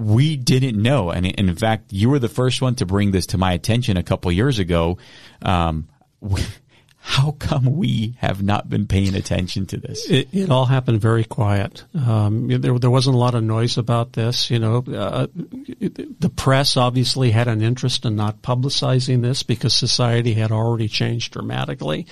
we 0.01 0.37
didn't 0.37 0.81
know. 0.81 1.11
And 1.11 1.27
in 1.27 1.55
fact, 1.57 1.93
you 1.93 2.11
were 2.11 2.19
the 2.19 2.29
first 2.29 2.63
one 2.63 2.75
to 2.77 2.87
bring 2.87 3.11
this 3.11 3.27
to 3.27 3.39
my 3.39 3.53
attention 3.53 3.97
a 3.97 4.03
couple 4.03 4.33
years 4.33 4.59
ago. 4.59 4.99
Um, 5.43 5.89
how 7.03 7.33
come 7.33 7.77
we 7.77 8.15
have 8.19 8.43
not 8.43 8.69
been 8.69 8.87
paying 8.87 9.15
attention 9.15 9.67
to 9.67 9.79
this? 9.79 10.09
It, 10.09 10.29
it 10.33 10.51
all 10.51 10.67
happened 10.67 11.01
very 11.01 11.25
quiet. 11.25 11.85
Um, 11.95 12.49
there, 12.49 12.79
there 12.79 12.91
wasn't 12.91 13.17
a 13.17 13.19
lot 13.19 13.35
of 13.35 13.43
noise 13.43 13.79
about 13.79 14.13
this. 14.13 14.51
You 14.51 14.59
know, 14.59 14.85
uh, 14.87 15.27
the 15.35 16.33
press 16.35 16.77
obviously 16.77 17.31
had 17.31 17.49
an 17.49 17.63
interest 17.63 18.05
in 18.05 18.17
not 18.17 18.43
publicizing 18.43 19.23
this 19.23 19.43
because 19.43 19.75
society 19.75 20.35
had 20.35 20.53
already 20.53 20.89
changed 20.89 21.33
dramatically. 21.33 22.07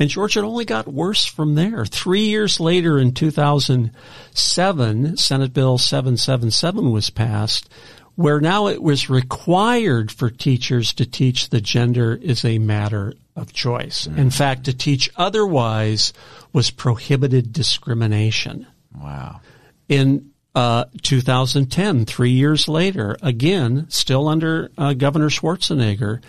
And 0.00 0.08
George, 0.08 0.38
it 0.38 0.44
only 0.44 0.64
got 0.64 0.88
worse 0.88 1.26
from 1.26 1.56
there. 1.56 1.84
Three 1.84 2.22
years 2.22 2.58
later, 2.58 2.98
in 2.98 3.12
2007, 3.12 5.16
Senate 5.18 5.52
Bill 5.52 5.76
777 5.76 6.90
was 6.90 7.10
passed, 7.10 7.68
where 8.14 8.40
now 8.40 8.68
it 8.68 8.82
was 8.82 9.10
required 9.10 10.10
for 10.10 10.30
teachers 10.30 10.94
to 10.94 11.04
teach 11.04 11.50
that 11.50 11.60
gender 11.60 12.14
is 12.14 12.46
a 12.46 12.56
matter 12.56 13.12
of 13.36 13.52
choice. 13.52 14.06
In 14.06 14.30
fact, 14.30 14.64
to 14.64 14.72
teach 14.72 15.10
otherwise 15.16 16.14
was 16.54 16.70
prohibited 16.70 17.52
discrimination. 17.52 18.66
Wow. 18.98 19.42
In 19.86 20.30
uh, 20.54 20.86
2010, 21.02 22.06
three 22.06 22.30
years 22.30 22.68
later, 22.68 23.18
again, 23.20 23.84
still 23.90 24.28
under 24.28 24.70
uh, 24.78 24.94
Governor 24.94 25.28
Schwarzenegger, 25.28 26.22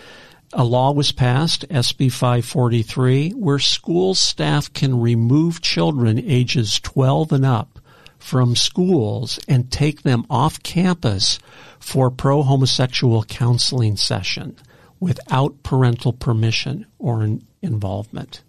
a 0.52 0.64
law 0.64 0.92
was 0.92 1.12
passed, 1.12 1.68
SB 1.68 2.10
543, 2.12 3.30
where 3.30 3.58
school 3.58 4.14
staff 4.14 4.72
can 4.72 5.00
remove 5.00 5.60
children 5.60 6.18
ages 6.18 6.78
12 6.80 7.32
and 7.32 7.46
up 7.46 7.78
from 8.18 8.54
schools 8.54 9.38
and 9.48 9.70
take 9.70 10.02
them 10.02 10.24
off 10.30 10.62
campus 10.62 11.38
for 11.80 12.10
pro 12.10 12.42
homosexual 12.42 13.24
counseling 13.24 13.96
session 13.96 14.56
without 15.00 15.62
parental 15.62 16.12
permission 16.12 16.86
or 16.98 17.24
in- 17.24 17.46
involvement. 17.60 18.42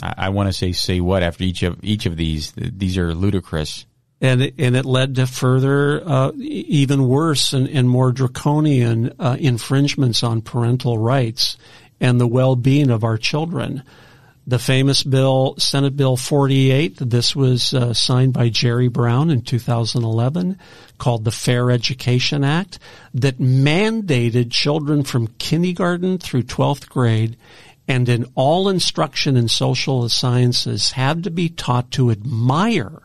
I, 0.00 0.14
I 0.16 0.28
want 0.28 0.48
to 0.48 0.52
say 0.52 0.72
say 0.72 1.00
what 1.00 1.22
after 1.22 1.44
each 1.44 1.62
of 1.62 1.78
each 1.82 2.06
of 2.06 2.16
these. 2.16 2.52
These 2.52 2.96
are 2.96 3.14
ludicrous. 3.14 3.86
And 4.20 4.42
it, 4.42 4.54
and 4.58 4.76
it 4.76 4.84
led 4.84 5.14
to 5.14 5.26
further, 5.26 6.02
uh, 6.06 6.32
even 6.36 7.08
worse 7.08 7.52
and, 7.52 7.68
and 7.68 7.88
more 7.88 8.12
draconian 8.12 9.14
uh, 9.18 9.36
infringements 9.40 10.22
on 10.22 10.42
parental 10.42 10.98
rights 10.98 11.56
and 12.00 12.20
the 12.20 12.26
well-being 12.26 12.90
of 12.90 13.04
our 13.04 13.16
children. 13.16 13.82
the 14.46 14.58
famous 14.58 15.02
bill, 15.04 15.54
Senate 15.58 15.96
Bill 15.96 16.16
48. 16.16 16.96
This 16.98 17.36
was 17.36 17.72
uh, 17.72 17.94
signed 17.94 18.32
by 18.32 18.48
Jerry 18.48 18.88
Brown 18.88 19.30
in 19.30 19.42
2011, 19.42 20.58
called 20.98 21.24
the 21.24 21.30
Fair 21.30 21.70
Education 21.70 22.42
Act, 22.42 22.78
that 23.14 23.38
mandated 23.38 24.50
children 24.50 25.04
from 25.04 25.28
kindergarten 25.38 26.18
through 26.18 26.42
12th 26.42 26.88
grade 26.88 27.36
and 27.86 28.08
in 28.08 28.24
all 28.34 28.68
instruction 28.68 29.36
in 29.36 29.48
social 29.48 30.08
sciences 30.08 30.92
had 30.92 31.24
to 31.24 31.30
be 31.30 31.48
taught 31.48 31.90
to 31.92 32.10
admire 32.10 33.00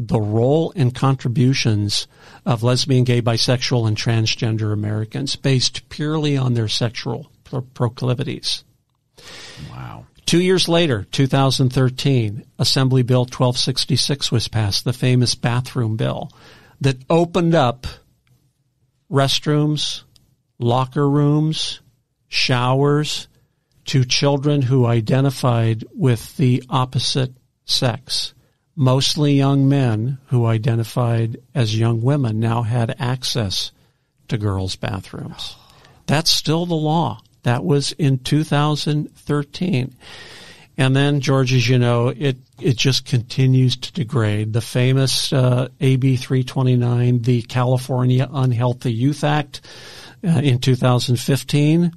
the 0.00 0.20
role 0.20 0.72
and 0.76 0.94
contributions 0.94 2.06
of 2.46 2.62
lesbian, 2.62 3.02
gay, 3.02 3.20
bisexual, 3.20 3.88
and 3.88 3.96
transgender 3.96 4.72
Americans 4.72 5.34
based 5.34 5.88
purely 5.88 6.36
on 6.36 6.54
their 6.54 6.68
sexual 6.68 7.30
proclivities. 7.74 8.62
Wow. 9.68 10.06
Two 10.24 10.40
years 10.40 10.68
later, 10.68 11.04
2013, 11.10 12.44
Assembly 12.58 13.02
Bill 13.02 13.22
1266 13.22 14.30
was 14.30 14.46
passed, 14.46 14.84
the 14.84 14.92
famous 14.92 15.34
bathroom 15.34 15.96
bill 15.96 16.30
that 16.80 16.98
opened 17.10 17.56
up 17.56 17.86
restrooms, 19.10 20.02
locker 20.58 21.08
rooms, 21.08 21.80
showers 22.28 23.26
to 23.86 24.04
children 24.04 24.62
who 24.62 24.86
identified 24.86 25.82
with 25.92 26.36
the 26.36 26.62
opposite 26.68 27.32
sex. 27.64 28.34
Mostly 28.80 29.32
young 29.32 29.68
men 29.68 30.18
who 30.26 30.46
identified 30.46 31.38
as 31.52 31.76
young 31.76 32.00
women 32.00 32.38
now 32.38 32.62
had 32.62 32.94
access 33.00 33.72
to 34.28 34.38
girls' 34.38 34.76
bathrooms. 34.76 35.56
That's 36.06 36.30
still 36.30 36.64
the 36.64 36.76
law. 36.76 37.20
That 37.42 37.64
was 37.64 37.90
in 37.90 38.20
2013. 38.20 39.96
And 40.76 40.94
then, 40.94 41.18
George, 41.18 41.52
as 41.52 41.68
you 41.68 41.76
know, 41.76 42.14
it, 42.16 42.36
it 42.60 42.76
just 42.76 43.04
continues 43.04 43.74
to 43.78 43.92
degrade. 43.92 44.52
The 44.52 44.60
famous 44.60 45.32
uh, 45.32 45.70
AB 45.80 46.14
329, 46.14 47.22
the 47.22 47.42
California 47.42 48.28
Unhealthy 48.32 48.92
Youth 48.92 49.24
Act 49.24 49.60
uh, 50.22 50.28
in 50.28 50.60
2015, 50.60 51.92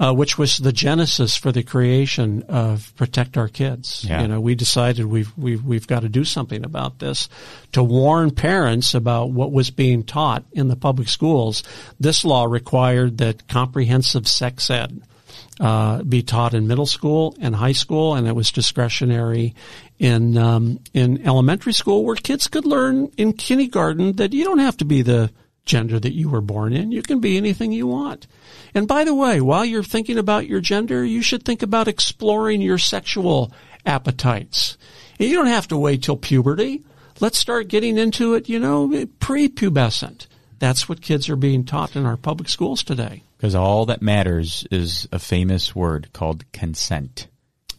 uh, 0.00 0.12
which 0.12 0.36
was 0.36 0.58
the 0.58 0.72
genesis 0.72 1.36
for 1.36 1.52
the 1.52 1.62
creation 1.62 2.42
of 2.48 2.92
Protect 2.96 3.36
Our 3.36 3.48
Kids. 3.48 4.04
Yeah. 4.04 4.22
You 4.22 4.28
know, 4.28 4.40
we 4.40 4.54
decided 4.54 5.06
we've, 5.06 5.36
we've, 5.36 5.64
we've 5.64 5.86
got 5.86 6.00
to 6.00 6.08
do 6.08 6.24
something 6.24 6.64
about 6.64 6.98
this 6.98 7.28
to 7.72 7.82
warn 7.82 8.30
parents 8.30 8.94
about 8.94 9.30
what 9.30 9.52
was 9.52 9.70
being 9.70 10.02
taught 10.02 10.44
in 10.52 10.68
the 10.68 10.76
public 10.76 11.08
schools. 11.08 11.62
This 12.00 12.24
law 12.24 12.44
required 12.44 13.18
that 13.18 13.46
comprehensive 13.48 14.26
sex 14.26 14.68
ed 14.70 15.02
uh, 15.60 16.02
be 16.02 16.22
taught 16.22 16.54
in 16.54 16.66
middle 16.66 16.86
school 16.86 17.36
and 17.40 17.54
high 17.54 17.72
school, 17.72 18.14
and 18.14 18.26
it 18.26 18.34
was 18.34 18.50
discretionary 18.50 19.54
in 19.98 20.36
um, 20.36 20.80
in 20.92 21.24
elementary 21.24 21.72
school, 21.72 22.04
where 22.04 22.16
kids 22.16 22.48
could 22.48 22.64
learn 22.64 23.10
in 23.16 23.32
kindergarten 23.32 24.14
that 24.14 24.32
you 24.32 24.44
don't 24.44 24.58
have 24.58 24.76
to 24.78 24.84
be 24.84 25.02
the 25.02 25.30
gender 25.64 25.98
that 25.98 26.14
you 26.14 26.28
were 26.28 26.40
born 26.40 26.72
in. 26.72 26.92
You 26.92 27.02
can 27.02 27.20
be 27.20 27.36
anything 27.36 27.72
you 27.72 27.86
want. 27.86 28.26
And 28.74 28.86
by 28.86 29.04
the 29.04 29.14
way, 29.14 29.40
while 29.40 29.64
you're 29.64 29.82
thinking 29.82 30.18
about 30.18 30.46
your 30.46 30.60
gender, 30.60 31.04
you 31.04 31.22
should 31.22 31.44
think 31.44 31.62
about 31.62 31.88
exploring 31.88 32.60
your 32.60 32.78
sexual 32.78 33.52
appetites. 33.86 34.76
And 35.18 35.28
you 35.28 35.36
don't 35.36 35.46
have 35.46 35.68
to 35.68 35.76
wait 35.76 36.02
till 36.02 36.16
puberty. 36.16 36.84
Let's 37.20 37.38
start 37.38 37.68
getting 37.68 37.96
into 37.96 38.34
it, 38.34 38.48
you 38.48 38.58
know, 38.58 38.88
prepubescent. 38.88 40.26
That's 40.58 40.88
what 40.88 41.00
kids 41.00 41.28
are 41.28 41.36
being 41.36 41.64
taught 41.64 41.96
in 41.96 42.04
our 42.04 42.16
public 42.16 42.48
schools 42.48 42.82
today. 42.82 43.22
Because 43.36 43.54
all 43.54 43.86
that 43.86 44.02
matters 44.02 44.66
is 44.70 45.08
a 45.12 45.18
famous 45.18 45.74
word 45.74 46.12
called 46.12 46.50
consent. 46.52 47.28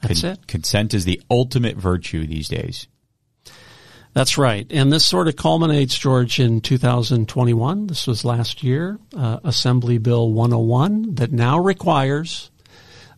That's 0.02 0.22
Con- 0.22 0.32
it. 0.32 0.48
Consent 0.48 0.94
is 0.94 1.06
the 1.06 1.22
ultimate 1.30 1.78
virtue 1.78 2.26
these 2.26 2.48
days. 2.48 2.88
That's 4.16 4.38
right. 4.38 4.66
And 4.70 4.94
this 4.94 5.06
sort 5.06 5.28
of 5.28 5.36
culminates, 5.36 5.98
George, 5.98 6.40
in 6.40 6.62
2021. 6.62 7.88
This 7.88 8.08
was 8.08 8.24
last 8.24 8.64
year, 8.64 8.98
uh, 9.14 9.42
Assembly 9.44 9.98
Bill 9.98 10.32
101 10.32 11.16
that 11.16 11.34
now 11.34 11.60
requires 11.60 12.50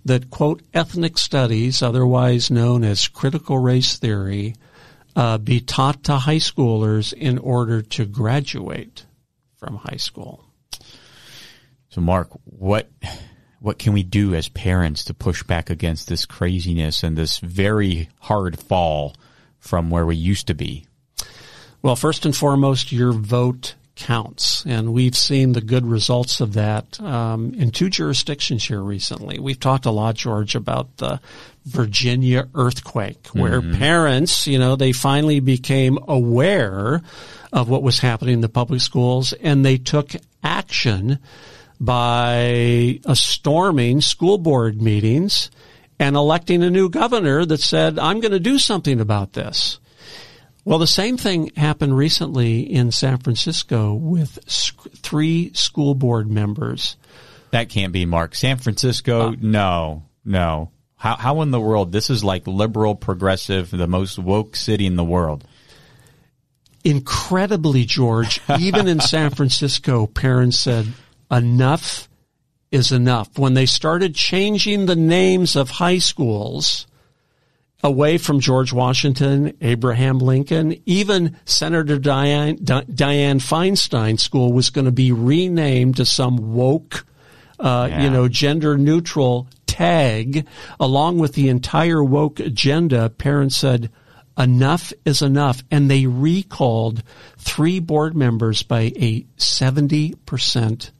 that, 0.06 0.32
quote, 0.32 0.64
ethnic 0.74 1.20
studies, 1.20 1.84
otherwise 1.84 2.50
known 2.50 2.84
as 2.84 3.08
critical 3.08 3.60
race 3.60 3.98
theory, 3.98 4.56
uh, 5.16 5.38
be 5.38 5.62
taught 5.62 6.04
to 6.06 6.16
high 6.16 6.38
schoolers 6.38 7.14
in 7.14 7.38
order 7.38 7.84
to 7.84 8.08
graduate 8.08 9.06
from 9.58 9.76
high 9.76 9.98
school. 9.98 10.46
So, 11.90 12.02
Mark, 12.02 12.30
what 12.44 12.90
what 13.60 13.78
can 13.78 13.94
we 13.94 14.02
do 14.02 14.34
as 14.34 14.50
parents 14.50 15.04
to 15.04 15.14
push 15.14 15.44
back 15.44 15.70
against 15.70 16.08
this 16.08 16.26
craziness 16.26 17.04
and 17.04 17.16
this 17.16 17.38
very 17.38 18.10
hard 18.20 18.60
fall 18.60 19.16
from 19.60 19.90
where 19.90 20.06
we 20.06 20.16
used 20.16 20.48
to 20.48 20.54
be? 20.54 20.86
Well, 21.82 21.96
first 21.96 22.26
and 22.26 22.36
foremost, 22.36 22.92
your 22.92 23.14
vote 23.14 23.76
counts, 23.98 24.64
and 24.66 24.94
we've 24.94 25.16
seen 25.16 25.54
the 25.54 25.62
good 25.62 25.86
results 25.86 26.40
of 26.40 26.54
that 26.54 27.00
um, 27.02 27.54
in 27.56 27.72
two 27.72 27.90
jurisdictions 27.90 28.64
here 28.64 28.82
recently. 28.82 29.40
We've 29.40 29.60
talked 29.60 29.86
a 29.86 29.92
lot, 29.92 30.16
George, 30.16 30.56
about 30.56 30.98
the 30.98 31.20
Virginia 31.66 32.48
earthquake, 32.56 33.28
where 33.34 33.62
parents, 33.62 34.48
you 34.48 34.60
know, 34.60 34.76
they 34.76 34.92
finally 34.94 35.40
became 35.40 35.98
aware 36.08 37.02
of 37.52 37.70
what 37.70 37.84
was 37.84 38.00
happening 38.00 38.36
in 38.36 38.42
the 38.42 38.50
public 38.50 38.82
schools, 38.82 39.34
and 39.34 39.66
they 39.66 39.78
took 39.78 40.12
action 40.44 41.20
by 41.80 43.00
storming 43.14 44.02
school 44.02 44.38
board 44.38 44.82
meetings 44.82 45.50
and 46.00 46.16
electing 46.16 46.64
a 46.64 46.70
new 46.70 46.90
governor 46.90 47.46
that 47.46 47.60
said, 47.60 47.98
I'm 48.00 48.20
going 48.20 48.32
to 48.32 48.40
do 48.40 48.60
something 48.60 49.00
about 49.00 49.34
this. 49.34 49.80
Well, 50.64 50.80
the 50.80 50.88
same 50.88 51.18
thing 51.18 51.52
happened 51.56 51.96
recently 51.96 52.60
in 52.60 52.92
San 52.92 53.20
Francisco 53.20 53.94
with 53.94 54.38
sc- 54.48 54.92
three 54.98 55.54
school 55.54 55.96
board 55.96 56.30
members. 56.30 56.98
That 57.52 57.70
can't 57.70 57.94
be 57.94 58.06
Mark. 58.06 58.36
San 58.36 58.58
Francisco, 58.58 59.30
uh. 59.30 59.36
no, 59.40 60.04
no. 60.26 60.72
How 60.98 61.16
how 61.16 61.42
in 61.42 61.52
the 61.52 61.62
world? 61.62 61.92
This 61.92 62.10
is 62.10 62.24
like 62.24 62.48
liberal, 62.48 62.96
progressive, 62.96 63.72
the 63.72 63.88
most 63.88 64.20
woke 64.20 64.56
city 64.56 64.86
in 64.86 64.98
the 64.98 65.06
world. 65.06 65.48
Incredibly, 66.84 67.86
George, 67.86 68.42
even 68.60 68.88
in 68.88 69.00
San 69.00 69.30
Francisco, 69.36 70.08
parents 70.08 70.60
said, 70.60 70.88
enough 71.32 72.10
is 72.72 72.92
enough. 72.92 73.38
When 73.38 73.54
they 73.54 73.66
started 73.66 74.16
changing 74.16 74.86
the 74.86 74.96
names 74.96 75.56
of 75.56 75.70
high 75.70 76.00
schools 76.00 76.86
away 77.84 78.18
from 78.18 78.40
George 78.40 78.74
Washington, 78.74 79.54
Abraham 79.62 80.18
Lincoln, 80.20 80.76
even 80.86 81.38
Senator 81.46 81.98
Dianne, 81.98 82.64
Di- 82.64 82.84
Dianne 82.84 83.40
Feinstein 83.42 84.20
School 84.20 84.52
was 84.52 84.70
going 84.70 84.86
to 84.86 84.92
be 84.92 85.12
renamed 85.12 85.98
to 85.98 86.06
some 86.06 86.54
woke, 86.56 87.06
uh, 87.60 87.88
Yeah. 87.90 88.04
you 88.04 88.10
know, 88.10 88.28
gender 88.28 88.78
neutral 88.78 89.48
tag 89.68 90.46
along 90.80 91.20
with 91.20 91.34
the 91.34 91.50
entire 91.50 92.04
woke 92.04 92.40
agenda. 92.40 93.10
Parents 93.10 93.56
said, 93.56 93.92
enough 94.38 94.92
is 95.06 95.22
enough. 95.22 95.64
And 95.72 95.90
they 95.90 96.06
recalled 96.08 97.04
three 97.38 97.80
board 97.80 98.16
members 98.16 98.64
by 98.64 98.92
a 98.98 99.26
70% 99.38 100.92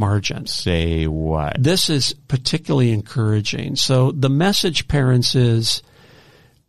margin. 0.00 0.46
Say 0.46 1.06
what? 1.06 1.62
This 1.62 1.88
is 1.88 2.14
particularly 2.26 2.90
encouraging. 2.90 3.76
So 3.76 4.10
the 4.10 4.30
message, 4.30 4.88
parents, 4.88 5.36
is 5.36 5.82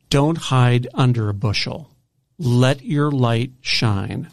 don't 0.09 0.37
hide 0.37 0.87
under 0.93 1.29
a 1.29 1.33
bushel. 1.33 1.89
Let 2.37 2.83
your 2.83 3.09
light 3.09 3.51
shine. 3.61 4.29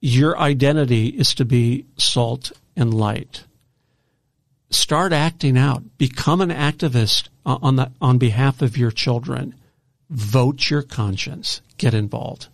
Your 0.00 0.38
identity 0.38 1.08
is 1.08 1.34
to 1.34 1.44
be 1.44 1.86
salt 1.96 2.52
and 2.76 2.92
light. 2.92 3.44
Start 4.70 5.12
acting 5.12 5.56
out. 5.56 5.82
Become 5.98 6.40
an 6.42 6.50
activist 6.50 7.28
on 7.46 7.76
the, 7.76 7.90
on 8.00 8.18
behalf 8.18 8.60
of 8.60 8.76
your 8.76 8.90
children. 8.90 9.54
Vote 10.10 10.68
your 10.68 10.82
conscience. 10.82 11.62
Get 11.78 11.94
involved. 11.94 12.48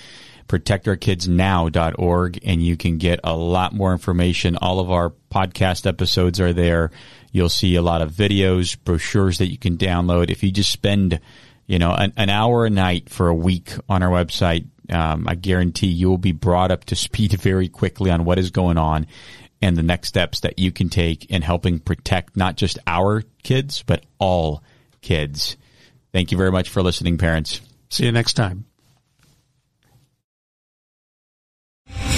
protectourkidsnow.org, 0.47 2.39
and 2.45 2.63
you 2.63 2.77
can 2.77 2.99
get 2.99 3.19
a 3.23 3.35
lot 3.35 3.73
more 3.73 3.93
information. 3.93 4.57
All 4.57 4.79
of 4.79 4.91
our 4.91 5.11
podcast 5.31 5.87
episodes 5.87 6.39
are 6.39 6.53
there. 6.53 6.91
You'll 7.31 7.49
see 7.49 7.73
a 7.73 7.81
lot 7.81 8.03
of 8.03 8.11
videos, 8.11 8.77
brochures 8.77 9.39
that 9.39 9.49
you 9.49 9.57
can 9.57 9.75
download. 9.75 10.29
If 10.29 10.43
you 10.43 10.51
just 10.51 10.71
spend, 10.71 11.19
you 11.65 11.79
know, 11.79 11.91
an, 11.91 12.13
an 12.15 12.29
hour 12.29 12.67
a 12.67 12.69
night 12.69 13.09
for 13.09 13.27
a 13.27 13.33
week 13.33 13.71
on 13.89 14.03
our 14.03 14.11
website, 14.11 14.67
um, 14.87 15.27
I 15.27 15.33
guarantee 15.33 15.87
you 15.87 16.11
will 16.11 16.19
be 16.19 16.31
brought 16.31 16.69
up 16.69 16.85
to 16.85 16.95
speed 16.95 17.31
very 17.41 17.69
quickly 17.69 18.11
on 18.11 18.23
what 18.23 18.37
is 18.37 18.51
going 18.51 18.77
on 18.77 19.07
and 19.61 19.77
the 19.77 19.83
next 19.83 20.09
steps 20.09 20.41
that 20.41 20.59
you 20.59 20.71
can 20.71 20.89
take 20.89 21.25
in 21.25 21.41
helping 21.41 21.79
protect 21.79 22.35
not 22.35 22.55
just 22.55 22.79
our 22.85 23.23
kids, 23.43 23.83
but 23.83 24.05
all 24.19 24.63
kids. 25.01 25.57
Thank 26.11 26.31
you 26.31 26.37
very 26.37 26.51
much 26.51 26.69
for 26.69 26.81
listening, 26.81 27.17
parents. 27.17 27.61
See 27.89 28.05
you 28.05 28.11
next 28.11 28.33
time. 28.33 28.65